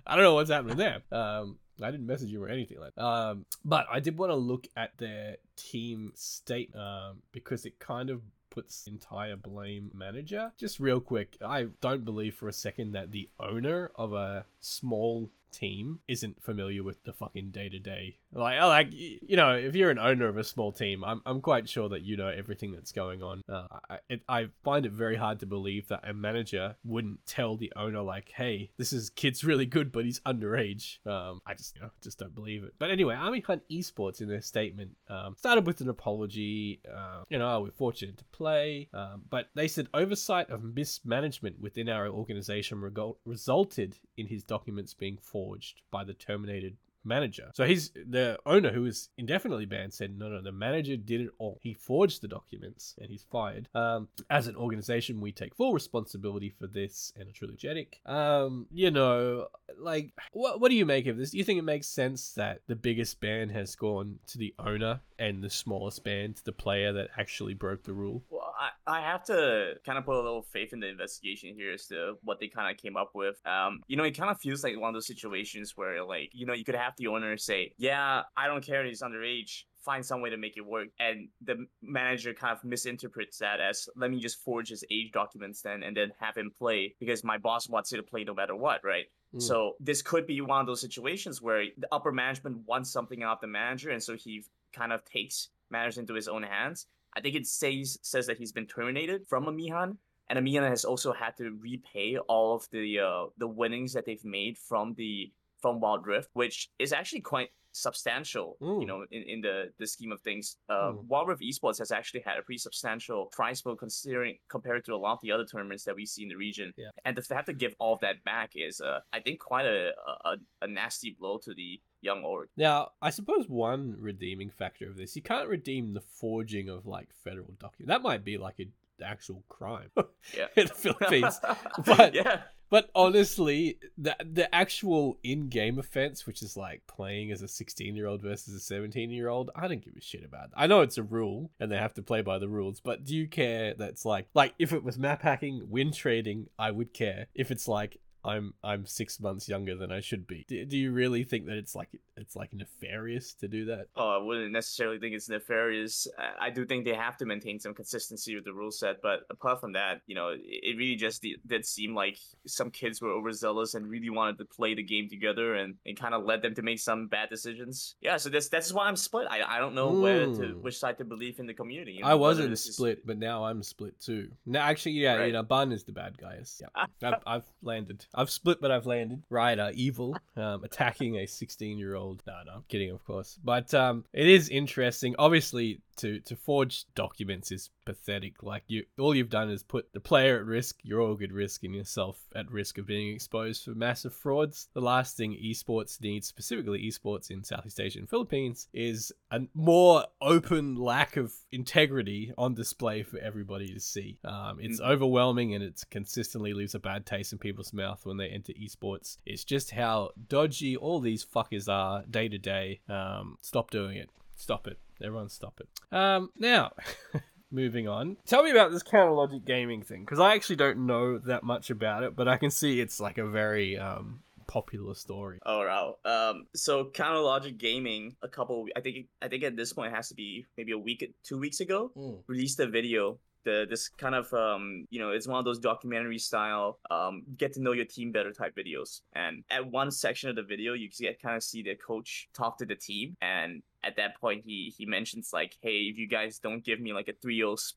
I 0.05 0.15
don't 0.15 0.23
know 0.23 0.35
what's 0.35 0.51
happening 0.51 0.77
there. 0.77 1.01
Um, 1.11 1.57
I 1.81 1.91
didn't 1.91 2.07
message 2.07 2.29
you 2.29 2.43
or 2.43 2.49
anything 2.49 2.79
like 2.79 2.95
that. 2.95 3.03
Um, 3.03 3.45
but 3.63 3.85
I 3.91 3.99
did 3.99 4.17
want 4.17 4.31
to 4.31 4.35
look 4.35 4.67
at 4.75 4.97
their 4.97 5.37
team 5.55 6.11
state 6.15 6.75
um, 6.75 7.21
because 7.31 7.65
it 7.65 7.79
kind 7.79 8.09
of 8.09 8.21
puts 8.49 8.87
entire 8.87 9.35
blame 9.35 9.91
manager. 9.93 10.51
Just 10.57 10.79
real 10.79 10.99
quick, 10.99 11.37
I 11.45 11.67
don't 11.81 12.03
believe 12.03 12.35
for 12.35 12.47
a 12.47 12.53
second 12.53 12.93
that 12.93 13.11
the 13.11 13.29
owner 13.39 13.91
of 13.95 14.13
a 14.13 14.45
small 14.61 15.29
team 15.57 15.99
isn't 16.07 16.43
familiar 16.43 16.83
with 16.83 17.03
the 17.03 17.13
fucking 17.13 17.51
day 17.51 17.69
to 17.69 17.79
day. 17.79 18.17
Like, 18.31 18.61
like 18.61 18.87
you 18.91 19.35
know, 19.35 19.55
if 19.55 19.75
you're 19.75 19.89
an 19.89 19.99
owner 19.99 20.27
of 20.27 20.37
a 20.37 20.43
small 20.43 20.71
team, 20.71 21.03
I'm, 21.03 21.21
I'm 21.25 21.41
quite 21.41 21.67
sure 21.67 21.89
that 21.89 22.03
you 22.03 22.17
know 22.17 22.27
everything 22.27 22.71
that's 22.71 22.91
going 22.91 23.23
on. 23.23 23.41
Uh, 23.49 23.67
I, 23.89 23.97
it, 24.09 24.21
I 24.29 24.47
find 24.63 24.85
it 24.85 24.91
very 24.91 25.15
hard 25.15 25.39
to 25.39 25.45
believe 25.45 25.87
that 25.87 26.07
a 26.07 26.13
manager 26.13 26.75
wouldn't 26.83 27.25
tell 27.25 27.57
the 27.57 27.73
owner 27.75 28.01
like, 28.01 28.31
"Hey, 28.35 28.71
this 28.77 28.93
is 28.93 29.09
kid's 29.09 29.43
really 29.43 29.65
good, 29.65 29.91
but 29.91 30.05
he's 30.05 30.19
underage." 30.21 31.05
Um, 31.05 31.39
I 31.45 31.53
just 31.55 31.75
you 31.75 31.81
know 31.81 31.91
just 32.01 32.19
don't 32.19 32.35
believe 32.35 32.63
it. 32.63 32.73
But 32.77 32.91
anyway, 32.91 33.15
Amihan 33.15 33.61
Esports 33.71 34.21
in 34.21 34.27
their 34.27 34.41
statement 34.41 34.91
um, 35.09 35.35
started 35.37 35.65
with 35.65 35.81
an 35.81 35.89
apology. 35.89 36.81
Uh, 36.87 37.23
you 37.29 37.39
know, 37.39 37.61
we're 37.61 37.71
fortunate 37.71 38.17
to 38.17 38.25
play, 38.25 38.89
um, 38.93 39.23
but 39.29 39.47
they 39.55 39.67
said 39.67 39.87
oversight 39.93 40.49
of 40.49 40.63
mismanagement 40.63 41.59
within 41.59 41.89
our 41.89 42.07
organization 42.07 42.81
resulted 43.25 43.97
in 44.17 44.27
his 44.27 44.43
documents 44.43 44.93
being 44.93 45.17
forged 45.21 45.81
by 45.91 46.03
the 46.03 46.13
terminated 46.13 46.77
manager. 47.07 47.49
So 47.53 47.65
he's 47.65 47.91
the 47.91 48.37
owner 48.45 48.71
who 48.71 48.85
is 48.85 49.09
indefinitely 49.17 49.65
banned 49.65 49.93
said, 49.93 50.17
no, 50.17 50.27
no, 50.27 50.41
the 50.41 50.51
manager 50.51 50.97
did 50.97 51.21
it 51.21 51.29
all. 51.37 51.57
He 51.61 51.73
forged 51.73 52.21
the 52.21 52.27
documents 52.27 52.95
and 52.99 53.09
he's 53.09 53.23
fired. 53.31 53.69
Um, 53.73 54.09
as 54.29 54.47
an 54.47 54.55
organization, 54.55 55.21
we 55.21 55.31
take 55.31 55.55
full 55.55 55.73
responsibility 55.73 56.49
for 56.49 56.67
this 56.67 57.13
and 57.15 57.29
are 57.29 57.31
truly 57.31 57.53
energetic. 57.53 58.01
Um, 58.05 58.67
you 58.71 58.91
know, 58.91 59.47
like, 59.79 60.11
what, 60.33 60.59
what 60.59 60.69
do 60.69 60.75
you 60.75 60.85
make 60.85 61.07
of 61.07 61.17
this? 61.17 61.31
Do 61.31 61.37
you 61.37 61.43
think 61.43 61.59
it 61.59 61.63
makes 61.63 61.87
sense 61.87 62.33
that 62.33 62.61
the 62.67 62.75
biggest 62.75 63.19
ban 63.21 63.49
has 63.49 63.75
gone 63.75 64.19
to 64.27 64.37
the 64.37 64.53
owner 64.59 64.99
and 65.19 65.43
the 65.43 65.49
smallest 65.49 66.03
band, 66.03 66.37
to 66.37 66.45
the 66.45 66.51
player 66.51 66.93
that 66.93 67.09
actually 67.17 67.53
broke 67.53 67.83
the 67.83 67.93
rule? 67.93 68.23
Well, 68.29 68.53
I, 68.59 68.97
I 68.97 69.01
have 69.01 69.23
to 69.25 69.73
kind 69.85 69.97
of 69.97 70.05
put 70.05 70.15
a 70.15 70.21
little 70.21 70.41
faith 70.41 70.73
in 70.73 70.79
the 70.79 70.87
investigation 70.87 71.53
here 71.55 71.73
as 71.73 71.87
to 71.87 72.15
what 72.23 72.39
they 72.39 72.47
kind 72.47 72.71
of 72.71 72.81
came 72.81 72.97
up 72.97 73.11
with. 73.13 73.35
Um, 73.45 73.81
you 73.87 73.97
know, 73.97 74.03
it 74.03 74.17
kind 74.17 74.31
of 74.31 74.39
feels 74.39 74.63
like 74.63 74.79
one 74.79 74.89
of 74.89 74.93
those 74.93 75.07
situations 75.07 75.73
where, 75.75 76.03
like, 76.03 76.29
you 76.33 76.45
know, 76.45 76.53
you 76.53 76.63
could 76.63 76.75
have 76.75 76.93
the 76.97 77.07
owner 77.07 77.37
say, 77.37 77.73
"Yeah, 77.77 78.23
I 78.35 78.47
don't 78.47 78.63
care, 78.63 78.85
he's 78.85 79.01
underage." 79.01 79.63
Find 79.83 80.05
some 80.05 80.19
way 80.21 80.29
to 80.29 80.37
make 80.37 80.57
it 80.57 80.65
work, 80.65 80.89
and 80.99 81.29
the 81.41 81.65
manager 81.81 82.33
kind 82.33 82.51
of 82.51 82.63
misinterprets 82.65 83.37
that 83.37 83.61
as 83.61 83.87
let 83.95 84.11
me 84.11 84.19
just 84.19 84.43
forge 84.43 84.67
his 84.67 84.83
age 84.91 85.11
documents 85.13 85.61
then, 85.61 85.81
and 85.81 85.95
then 85.95 86.11
have 86.19 86.35
him 86.35 86.51
play 86.57 86.93
because 86.99 87.23
my 87.23 87.37
boss 87.37 87.69
wants 87.69 87.91
you 87.91 87.97
to 87.97 88.03
play 88.03 88.25
no 88.25 88.33
matter 88.33 88.55
what, 88.55 88.83
right? 88.83 89.05
Mm. 89.33 89.41
So 89.41 89.73
this 89.79 90.01
could 90.01 90.27
be 90.27 90.41
one 90.41 90.59
of 90.59 90.67
those 90.67 90.81
situations 90.81 91.41
where 91.41 91.63
the 91.77 91.87
upper 91.91 92.11
management 92.11 92.67
wants 92.67 92.91
something 92.91 93.23
out 93.23 93.35
of 93.35 93.41
the 93.41 93.47
manager, 93.47 93.91
and 93.91 94.03
so 94.03 94.15
he 94.15 94.43
kind 94.77 94.93
of 94.93 95.03
takes 95.05 95.49
matters 95.69 95.97
into 95.97 96.13
his 96.13 96.27
own 96.27 96.43
hands. 96.43 96.87
I 97.15 97.21
think 97.21 97.35
it 97.35 97.47
says 97.47 97.97
says 98.01 98.27
that 98.27 98.37
he's 98.37 98.51
been 98.51 98.67
terminated 98.67 99.27
from 99.27 99.45
Amihan, 99.45 99.97
and 100.29 100.39
Amihan 100.39 100.67
has 100.69 100.85
also 100.85 101.13
had 101.13 101.35
to 101.37 101.57
repay 101.59 102.17
all 102.17 102.55
of 102.55 102.67
the 102.71 102.99
uh, 102.99 103.25
the 103.37 103.47
winnings 103.47 103.93
that 103.93 104.05
they've 104.05 104.23
made 104.39 104.57
from 104.57 104.93
the 104.95 105.31
from 105.61 105.79
Wild 105.79 106.05
Rift, 106.05 106.29
which 106.33 106.69
is 106.77 106.93
actually 106.93 107.21
quite 107.21 107.49
substantial, 107.71 108.57
you 108.79 108.87
know, 108.87 109.05
in, 109.11 109.23
in 109.23 109.41
the, 109.41 109.71
the 109.77 109.85
scheme 109.85 110.11
of 110.11 110.19
things. 110.21 110.57
Uh, 110.67 110.93
Wild 111.07 111.27
Rift 111.27 111.41
Esports 111.41 111.77
has 111.79 111.91
actually 111.91 112.21
had 112.21 112.37
a 112.37 112.41
pretty 112.41 112.57
substantial 112.57 113.27
prize 113.27 113.61
pool 113.61 113.75
considering 113.75 114.37
compared 114.49 114.83
to 114.85 114.93
a 114.93 114.97
lot 114.97 115.13
of 115.13 115.19
the 115.21 115.31
other 115.31 115.45
tournaments 115.45 115.83
that 115.83 115.95
we 115.95 116.05
see 116.05 116.23
in 116.23 116.29
the 116.29 116.35
region. 116.35 116.73
Yeah. 116.75 116.89
And 117.05 117.15
to 117.15 117.35
have 117.35 117.45
to 117.45 117.53
give 117.53 117.75
all 117.79 117.93
of 117.93 117.99
that 118.01 118.23
back 118.23 118.51
is, 118.55 118.81
uh, 118.81 118.99
I 119.13 119.19
think, 119.19 119.39
quite 119.39 119.65
a, 119.65 119.91
a, 120.25 120.37
a 120.63 120.67
nasty 120.67 121.15
blow 121.19 121.37
to 121.39 121.53
the 121.53 121.79
young 122.07 122.23
org. 122.23 122.49
Now, 122.57 122.91
I 123.01 123.09
suppose 123.11 123.47
one 123.47 123.95
redeeming 123.99 124.49
factor 124.49 124.89
of 124.89 124.97
this, 124.97 125.15
you 125.15 125.21
can't 125.21 125.49
redeem 125.49 125.93
the 125.93 126.01
forging 126.01 126.69
of 126.69 126.85
like 126.85 127.09
federal 127.23 127.53
documents. 127.59 127.89
That 127.89 128.01
might 128.01 128.23
be 128.23 128.37
like 128.37 128.59
an 128.59 128.71
actual 129.03 129.43
crime 129.49 129.91
Yeah. 130.37 130.47
in 130.55 130.67
the 130.67 130.73
Philippines. 130.73 131.39
but 131.85 132.13
yeah. 132.15 132.41
But 132.69 132.89
honestly, 132.93 133.79
the 133.97 134.13
the 134.39 134.53
actual 134.53 135.19
in-game 135.23 135.79
offense, 135.79 136.27
which 136.27 136.41
is 136.41 136.57
like 136.57 136.81
playing 136.85 137.31
as 137.31 137.41
a 137.41 137.45
16-year-old 137.45 138.21
versus 138.21 138.69
a 138.69 138.73
17-year-old, 138.73 139.51
I 139.55 139.69
don't 139.69 139.81
give 139.83 139.93
a 139.97 140.01
shit 140.01 140.25
about. 140.25 140.49
That. 140.51 140.59
I 140.59 140.67
know 140.67 140.81
it's 140.81 140.97
a 140.97 141.03
rule 141.03 141.49
and 141.61 141.71
they 141.71 141.77
have 141.77 141.93
to 141.93 142.01
play 142.01 142.21
by 142.21 142.39
the 142.39 142.49
rules, 142.49 142.81
but 142.81 143.05
do 143.05 143.15
you 143.15 143.27
care 143.27 143.73
that's 143.77 144.03
like 144.03 144.27
like 144.33 144.53
if 144.59 144.73
it 144.73 144.83
was 144.83 144.97
map 144.99 145.21
hacking, 145.21 145.61
win 145.69 145.91
trading, 145.93 146.47
I 146.59 146.71
would 146.71 146.93
care. 146.93 147.27
If 147.33 147.51
it's 147.51 147.69
like 147.69 147.99
I'm 148.27 148.53
I'm 148.63 148.85
six 148.85 149.19
months 149.19 149.47
younger 149.47 149.75
than 149.75 149.91
I 149.91 150.01
should 150.01 150.27
be. 150.27 150.45
Do, 150.47 150.65
do 150.65 150.77
you 150.77 150.91
really 150.91 151.23
think 151.23 151.45
that 151.45 151.57
it's 151.57 151.73
like 151.75 151.89
it's 152.17 152.35
like 152.35 152.53
nefarious 152.53 153.33
to 153.35 153.47
do 153.47 153.65
that? 153.65 153.87
Oh, 153.95 154.09
I 154.19 154.23
wouldn't 154.23 154.51
necessarily 154.51 154.99
think 154.99 155.15
it's 155.15 155.29
nefarious. 155.29 156.07
I, 156.39 156.49
do 156.49 156.65
think 156.65 156.83
they 156.85 156.95
have 156.95 157.15
to 157.17 157.25
maintain 157.25 157.59
some 157.59 157.73
consistency 157.75 158.33
with 158.35 158.43
the 158.43 158.53
rule 158.53 158.71
set, 158.71 159.01
but 159.03 159.19
apart 159.29 159.61
from 159.61 159.73
that, 159.73 160.01
you 160.07 160.15
know, 160.15 160.33
it, 160.35 160.77
really 160.77 160.95
just 160.95 161.23
did, 161.45 161.65
seem 161.65 161.93
like 161.93 162.17
some 162.47 162.71
kids 162.71 163.01
were 163.01 163.11
overzealous 163.11 163.75
and 163.75 163.87
really 163.87 164.09
wanted 164.09 164.39
to 164.39 164.45
play 164.45 164.73
the 164.73 164.81
game 164.83 165.07
together, 165.09 165.55
and 165.55 165.75
it 165.85 165.99
kind 165.99 166.15
of 166.15 166.25
led 166.25 166.41
them 166.41 166.55
to 166.55 166.63
make 166.63 166.79
some 166.79 167.07
bad 167.07 167.29
decisions. 167.29 167.95
Yeah, 168.01 168.17
so 168.17 168.29
that's 168.29 168.49
that's 168.49 168.73
why 168.73 168.87
I'm 168.87 168.95
split. 168.95 169.27
I, 169.29 169.43
I 169.43 169.59
don't 169.59 169.75
know 169.75 169.91
where 169.91 170.25
to 170.25 170.31
Mm. 170.47 170.61
which 170.61 170.77
side 170.77 170.97
to 170.99 171.05
believe 171.05 171.39
in 171.39 171.45
the 171.45 171.53
community. 171.53 171.93
you 171.93 172.01
know, 172.01 172.07
I 172.07 172.15
wasn't 172.15 172.57
split, 172.57 173.05
but 173.05 173.17
now 173.17 173.45
I'm 173.45 173.61
split 173.63 173.99
too. 173.99 174.29
No, 174.45 174.59
actually, 174.59 174.93
yeah, 174.93 175.23
you 175.25 175.33
know, 175.33 175.43
Bun 175.43 175.71
is 175.71 175.83
the 175.83 175.91
bad 175.91 176.17
guy. 176.17 176.39
Yeah, 176.59 176.85
I've, 177.03 177.21
I've 177.25 177.43
landed. 177.61 178.05
I've 178.17 178.31
split, 178.31 178.59
but 178.59 178.71
I've 178.71 178.87
landed. 178.87 179.21
Uh, 179.31 179.71
evil, 179.75 180.17
um, 180.35 180.63
attacking 180.63 181.17
a 181.17 181.27
16 181.27 181.77
year 181.77 181.95
old. 181.95 182.23
No, 182.25 182.33
no, 182.45 182.51
I'm 182.55 182.63
kidding, 182.67 182.89
of 182.89 183.05
course. 183.05 183.37
But 183.43 183.73
um, 183.75 184.05
it 184.11 184.27
is 184.27 184.49
interesting. 184.49 185.15
Obviously, 185.19 185.79
to 185.97 186.19
to 186.21 186.35
forge 186.35 186.85
documents 186.95 187.51
is 187.51 187.69
pathetic. 187.85 188.43
Like 188.43 188.63
you, 188.67 188.85
all 188.99 189.15
you've 189.15 189.29
done 189.29 189.49
is 189.49 189.63
put 189.63 189.91
the 189.93 189.99
player 189.99 190.37
at 190.37 190.45
risk, 190.45 190.79
your 190.83 191.01
org 191.01 191.23
at 191.23 191.31
risk, 191.31 191.63
and 191.63 191.73
yourself 191.73 192.19
at 192.35 192.51
risk 192.51 192.77
of 192.77 192.85
being 192.85 193.13
exposed 193.13 193.63
for 193.65 193.71
massive 193.71 194.13
frauds. 194.13 194.67
The 194.73 194.81
last 194.81 195.15
thing 195.17 195.37
esports 195.43 196.01
needs, 196.01 196.27
specifically 196.27 196.83
esports 196.83 197.31
in 197.31 197.43
Southeast 197.43 197.79
Asia 197.79 197.99
and 197.99 198.09
Philippines, 198.09 198.67
is 198.73 199.11
a 199.31 199.41
more 199.53 200.05
open 200.21 200.75
lack 200.75 201.17
of 201.17 201.33
integrity 201.51 202.33
on 202.37 202.53
display 202.53 203.03
for 203.03 203.17
everybody 203.19 203.73
to 203.73 203.79
see. 203.79 204.17
Um, 204.23 204.59
it's 204.59 204.79
Mhm. 204.81 204.89
overwhelming 204.89 205.53
and 205.55 205.63
it 205.63 205.83
consistently 205.89 206.53
leaves 206.53 206.75
a 206.75 206.79
bad 206.79 207.05
taste 207.05 207.31
in 207.33 207.39
people's 207.39 207.73
mouth 207.73 208.05
when 208.05 208.17
they 208.17 208.29
enter 208.29 208.53
esports. 208.53 209.17
It's 209.25 209.43
just 209.43 209.71
how 209.71 210.11
dodgy 210.27 210.75
all 210.75 210.99
these 210.99 211.25
fuckers 211.25 211.67
are 211.67 212.03
day 212.05 212.27
to 212.27 212.37
day. 212.37 212.81
Um, 212.89 213.37
stop 213.41 213.71
doing 213.71 213.97
it. 213.97 214.09
Stop 214.35 214.67
it. 214.67 214.79
Everyone 215.03 215.29
stop 215.29 215.59
it. 215.59 215.95
Um, 215.95 216.31
now. 216.37 216.71
Moving 217.49 217.87
on. 217.87 218.17
Tell 218.25 218.43
me 218.43 218.51
about 218.51 218.71
this 218.71 218.83
counter 218.83 219.13
logic 219.13 219.45
gaming 219.45 219.81
thing 219.81 220.01
because 220.01 220.19
I 220.19 220.35
actually 220.35 220.57
don't 220.57 220.85
know 220.85 221.17
that 221.19 221.43
much 221.43 221.69
about 221.69 222.03
it, 222.03 222.13
but 222.13 222.27
I 222.27 222.35
can 222.35 222.51
see 222.51 222.81
it's 222.81 222.99
like 222.99 223.17
a 223.17 223.25
very 223.25 223.77
um, 223.77 224.19
popular 224.47 224.95
story. 224.95 225.39
Oh 225.45 225.59
wow. 225.59 225.95
Um. 226.03 226.47
So 226.55 226.89
Counter 226.89 227.19
Logic 227.19 227.57
Gaming, 227.57 228.15
a 228.21 228.27
couple. 228.27 228.65
I 228.75 228.81
think. 228.81 229.07
I 229.21 229.27
think 229.27 229.43
at 229.43 229.55
this 229.55 229.73
point 229.73 229.93
it 229.93 229.95
has 229.95 230.09
to 230.09 230.15
be 230.15 230.45
maybe 230.57 230.71
a 230.71 230.77
week, 230.77 231.09
two 231.23 231.37
weeks 231.37 231.59
ago, 231.59 232.21
released 232.27 232.59
a 232.59 232.67
video. 232.67 233.19
The 233.47 233.65
this 233.69 233.87
kind 233.87 234.15
of 234.15 234.31
um. 234.33 234.85
You 234.89 234.99
know, 234.99 235.11
it's 235.11 235.27
one 235.27 235.39
of 235.39 235.45
those 235.45 235.59
documentary 235.59 236.19
style 236.29 236.79
um 236.91 237.23
get 237.37 237.53
to 237.53 237.61
know 237.61 237.73
your 237.79 237.85
team 237.85 238.11
better 238.11 238.33
type 238.33 238.53
videos. 238.61 239.01
And 239.13 239.43
at 239.49 239.63
one 239.79 239.89
section 239.91 240.29
of 240.29 240.35
the 240.35 240.43
video, 240.43 240.73
you 240.73 240.89
can 240.89 241.13
kind 241.23 241.37
of 241.37 241.43
see 241.43 241.61
the 241.63 241.75
coach 241.75 242.27
talk 242.33 242.57
to 242.59 242.65
the 242.65 242.75
team, 242.75 243.15
and 243.21 243.63
at 243.83 243.95
that 243.95 244.19
point 244.19 244.43
he 244.45 244.73
he 244.77 244.85
mentions 244.85 245.29
like, 245.31 245.55
hey, 245.61 245.77
if 245.91 245.97
you 245.97 246.07
guys 246.07 246.39
don't 246.39 246.63
give 246.63 246.79
me 246.79 246.91
like 246.93 247.07
a 247.07 247.13
3-0 247.25 247.53
s- 247.53 247.73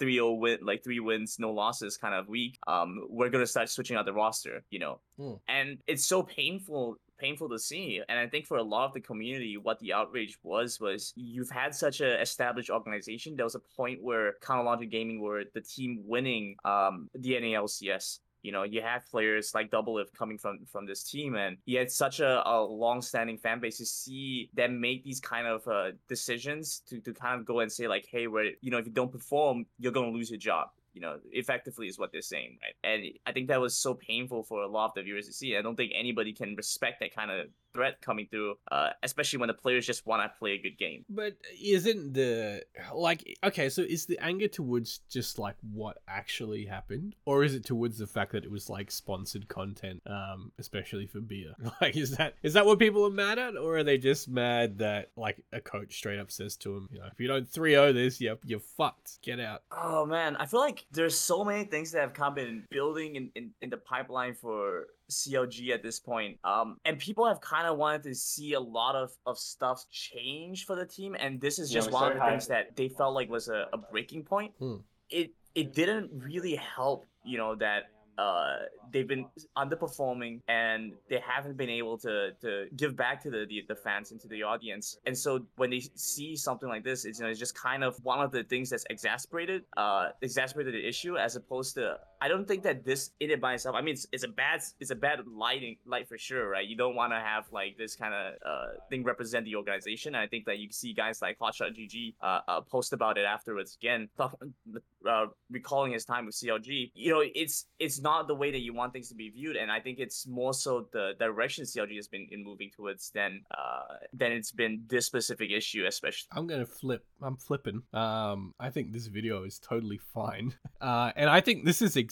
3-0 0.00 0.38
win, 0.38 0.58
like 0.62 0.82
three 0.82 1.00
wins, 1.00 1.36
no 1.38 1.50
losses 1.52 1.96
kind 1.96 2.14
of 2.14 2.28
week, 2.28 2.58
um, 2.66 3.06
we're 3.08 3.30
gonna 3.30 3.46
start 3.46 3.68
switching 3.68 3.96
out 3.96 4.04
the 4.04 4.12
roster, 4.12 4.64
you 4.70 4.80
know. 4.80 5.00
Mm. 5.18 5.40
And 5.48 5.78
it's 5.86 6.04
so 6.04 6.22
painful 6.22 6.96
painful 7.22 7.48
to 7.48 7.58
see 7.58 8.02
and 8.08 8.18
i 8.18 8.26
think 8.26 8.46
for 8.46 8.58
a 8.58 8.62
lot 8.62 8.86
of 8.86 8.92
the 8.92 9.00
community 9.00 9.56
what 9.56 9.78
the 9.78 9.92
outrage 9.92 10.36
was 10.42 10.80
was 10.80 11.12
you've 11.16 11.50
had 11.50 11.74
such 11.74 12.00
an 12.00 12.20
established 12.20 12.70
organization 12.70 13.36
there 13.36 13.46
was 13.46 13.54
a 13.54 13.64
point 13.76 14.02
where 14.02 14.34
Counter 14.42 14.64
Logic 14.64 14.90
Gaming 14.90 15.20
were 15.20 15.44
the 15.54 15.60
team 15.60 16.02
winning 16.04 16.56
um 16.64 17.08
the 17.14 17.32
nalcs 17.32 18.18
you 18.42 18.50
know, 18.50 18.64
you 18.64 18.82
have 18.82 19.08
players 19.08 19.52
like 19.54 19.70
Doublelift 19.70 20.12
coming 20.18 20.36
from 20.36 20.66
from 20.66 20.84
this 20.84 21.04
team, 21.04 21.36
and 21.36 21.56
you 21.64 21.78
had 21.78 21.90
such 21.90 22.18
a, 22.18 22.42
a 22.48 22.60
long-standing 22.60 23.38
fan 23.38 23.60
base 23.60 23.78
to 23.78 23.86
see 23.86 24.50
them 24.52 24.80
make 24.80 25.04
these 25.04 25.20
kind 25.20 25.46
of 25.46 25.66
uh, 25.68 25.92
decisions 26.08 26.82
to 26.88 27.00
to 27.00 27.14
kind 27.14 27.38
of 27.38 27.46
go 27.46 27.60
and 27.60 27.70
say 27.70 27.86
like, 27.86 28.06
hey, 28.10 28.26
where 28.26 28.50
you 28.60 28.70
know, 28.70 28.78
if 28.78 28.86
you 28.86 28.92
don't 28.92 29.12
perform, 29.12 29.64
you're 29.78 29.92
gonna 29.92 30.10
lose 30.10 30.28
your 30.28 30.40
job 30.40 30.68
you 30.92 31.00
know, 31.00 31.18
effectively 31.30 31.86
is 31.86 31.98
what 31.98 32.12
they're 32.12 32.20
saying, 32.20 32.58
right? 32.62 32.92
And 32.92 33.04
I 33.26 33.32
think 33.32 33.48
that 33.48 33.60
was 33.60 33.76
so 33.76 33.94
painful 33.94 34.44
for 34.44 34.62
a 34.62 34.68
lot 34.68 34.86
of 34.86 34.94
the 34.94 35.02
viewers 35.02 35.26
to 35.26 35.32
see. 35.32 35.56
I 35.56 35.62
don't 35.62 35.76
think 35.76 35.92
anybody 35.94 36.32
can 36.32 36.54
respect 36.54 37.00
that 37.00 37.14
kind 37.14 37.30
of 37.30 37.46
threat 37.74 38.00
coming 38.00 38.26
through, 38.30 38.56
uh, 38.70 38.90
especially 39.02 39.38
when 39.38 39.48
the 39.48 39.54
players 39.54 39.86
just 39.86 40.06
want 40.06 40.22
to 40.22 40.38
play 40.38 40.52
a 40.52 40.58
good 40.58 40.78
game. 40.78 41.04
But 41.08 41.36
isn't 41.62 42.14
the 42.14 42.62
like 42.94 43.38
okay? 43.44 43.68
So 43.68 43.82
is 43.82 44.06
the 44.06 44.18
anger 44.20 44.48
towards 44.48 44.98
just 45.10 45.38
like 45.38 45.56
what 45.72 45.98
actually 46.08 46.66
happened, 46.66 47.16
or 47.24 47.44
is 47.44 47.54
it 47.54 47.64
towards 47.64 47.98
the 47.98 48.06
fact 48.06 48.32
that 48.32 48.44
it 48.44 48.50
was 48.50 48.68
like 48.68 48.90
sponsored 48.90 49.48
content, 49.48 50.02
um, 50.06 50.52
especially 50.58 51.06
for 51.06 51.20
beer? 51.20 51.54
Like, 51.80 51.96
is 51.96 52.16
that 52.16 52.34
is 52.42 52.52
that 52.52 52.66
what 52.66 52.78
people 52.78 53.04
are 53.06 53.10
mad 53.10 53.38
at, 53.38 53.56
or 53.56 53.78
are 53.78 53.84
they 53.84 53.98
just 53.98 54.28
mad 54.28 54.78
that 54.78 55.10
like 55.16 55.42
a 55.52 55.60
coach 55.60 55.96
straight 55.96 56.18
up 56.18 56.30
says 56.30 56.56
to 56.58 56.76
him, 56.76 56.88
you 56.92 57.00
know, 57.00 57.06
if 57.10 57.18
you 57.18 57.26
don't 57.26 57.50
3-0 57.50 57.94
this, 57.94 58.20
you're 58.20 58.38
you're 58.44 58.60
fucked. 58.60 59.20
Get 59.22 59.40
out. 59.40 59.62
Oh 59.72 60.04
man, 60.06 60.36
I 60.36 60.46
feel 60.46 60.60
like 60.60 60.84
there's 60.92 61.18
so 61.18 61.44
many 61.44 61.64
things 61.64 61.92
that 61.92 62.00
have 62.00 62.14
come 62.14 62.38
in 62.38 62.64
building 62.70 63.16
in, 63.16 63.30
in, 63.34 63.50
in 63.60 63.70
the 63.70 63.76
pipeline 63.76 64.34
for 64.34 64.86
CLG 65.10 65.70
at 65.70 65.82
this 65.82 65.98
point. 66.00 66.38
Um, 66.44 66.76
and 66.84 66.98
people 66.98 67.26
have 67.26 67.40
kind 67.40 67.66
of 67.66 67.78
wanted 67.78 68.02
to 68.04 68.14
see 68.14 68.54
a 68.54 68.60
lot 68.60 68.94
of, 68.94 69.12
of 69.26 69.38
stuff 69.38 69.84
change 69.90 70.66
for 70.66 70.76
the 70.76 70.86
team, 70.86 71.16
and 71.18 71.40
this 71.40 71.58
is 71.58 71.70
just 71.70 71.88
we 71.88 71.94
one 71.94 72.04
of 72.04 72.14
the 72.14 72.18
started 72.18 72.32
things 72.32 72.46
that 72.48 72.76
they 72.76 72.88
felt 72.88 73.14
like 73.14 73.28
was 73.28 73.48
a, 73.48 73.66
a 73.72 73.78
breaking 73.78 74.24
point. 74.24 74.52
Hmm. 74.58 74.76
It 75.10 75.32
it 75.54 75.74
didn't 75.74 76.10
really 76.12 76.56
help, 76.56 77.04
you 77.24 77.36
know, 77.36 77.54
that 77.56 77.90
uh 78.18 78.56
they've 78.92 79.08
been 79.08 79.24
underperforming 79.56 80.40
and 80.48 80.92
they 81.08 81.18
haven't 81.26 81.56
been 81.56 81.70
able 81.70 81.96
to 81.96 82.32
to 82.42 82.66
give 82.76 82.94
back 82.94 83.22
to 83.22 83.30
the, 83.30 83.46
the 83.48 83.64
the 83.68 83.74
fans 83.74 84.12
and 84.12 84.20
to 84.20 84.28
the 84.28 84.42
audience 84.42 84.98
and 85.06 85.16
so 85.16 85.40
when 85.56 85.70
they 85.70 85.82
see 85.94 86.36
something 86.36 86.68
like 86.68 86.84
this 86.84 87.06
it's 87.06 87.18
you 87.18 87.24
know 87.24 87.30
it's 87.30 87.38
just 87.38 87.54
kind 87.54 87.82
of 87.82 87.96
one 88.02 88.20
of 88.20 88.30
the 88.30 88.44
things 88.44 88.68
that's 88.68 88.84
exasperated 88.90 89.62
uh 89.78 90.08
exasperated 90.20 90.74
the 90.74 90.86
issue 90.86 91.16
as 91.16 91.36
opposed 91.36 91.74
to 91.74 91.96
i 92.22 92.28
don't 92.28 92.46
think 92.46 92.62
that 92.62 92.84
this 92.84 93.10
in 93.20 93.30
it 93.30 93.40
by 93.40 93.54
itself 93.54 93.74
i 93.76 93.80
mean 93.80 93.94
it's, 93.94 94.06
it's 94.12 94.24
a 94.24 94.28
bad 94.28 94.60
it's 94.80 94.90
a 94.90 94.94
bad 94.94 95.20
lighting 95.26 95.76
light 95.86 96.08
for 96.08 96.18
sure 96.18 96.48
right 96.48 96.68
you 96.68 96.76
don't 96.76 96.94
want 96.94 97.12
to 97.12 97.18
have 97.18 97.44
like 97.52 97.76
this 97.76 97.96
kind 97.96 98.14
of 98.14 98.34
uh 98.46 98.68
thing 98.88 99.02
represent 99.04 99.44
the 99.44 99.54
organization 99.56 100.14
and 100.14 100.22
i 100.22 100.26
think 100.26 100.44
that 100.44 100.58
you 100.58 100.68
see 100.70 100.92
guys 100.92 101.20
like 101.20 101.38
hotshot.gg 101.38 102.14
uh, 102.22 102.40
uh 102.48 102.60
post 102.60 102.92
about 102.92 103.18
it 103.18 103.24
afterwards 103.24 103.76
again 103.80 104.08
uh, 104.18 105.26
recalling 105.50 105.92
his 105.92 106.04
time 106.04 106.26
with 106.26 106.34
clg 106.34 106.90
you 106.94 107.10
know 107.12 107.22
it's 107.34 107.66
it's 107.78 108.00
not 108.00 108.28
the 108.28 108.34
way 108.34 108.50
that 108.50 108.60
you 108.60 108.72
want 108.72 108.92
things 108.92 109.08
to 109.08 109.14
be 109.14 109.28
viewed 109.30 109.56
and 109.56 109.70
i 109.70 109.80
think 109.80 109.98
it's 109.98 110.26
more 110.26 110.54
so 110.54 110.86
the 110.92 111.12
direction 111.18 111.64
clg 111.64 111.94
has 111.96 112.08
been 112.08 112.26
in 112.30 112.42
moving 112.44 112.70
towards 112.74 113.10
than 113.10 113.42
uh 113.56 113.96
than 114.12 114.32
it's 114.32 114.52
been 114.52 114.82
this 114.88 115.06
specific 115.06 115.50
issue 115.50 115.84
especially 115.86 116.28
I'm 116.34 116.46
gonna 116.46 116.66
flip. 116.66 117.04
I'm 117.20 117.36
flipping. 117.36 117.82
Um, 117.92 118.54
I 118.58 118.70
think 118.70 118.92
this 118.92 119.06
video 119.06 119.44
is 119.44 119.58
totally 119.58 119.98
fine. 119.98 120.54
Uh, 120.80 121.12
and 121.14 121.30
I 121.30 121.40
think 121.40 121.64
this 121.64 121.80
is 121.80 121.96
exactly. 121.96 122.11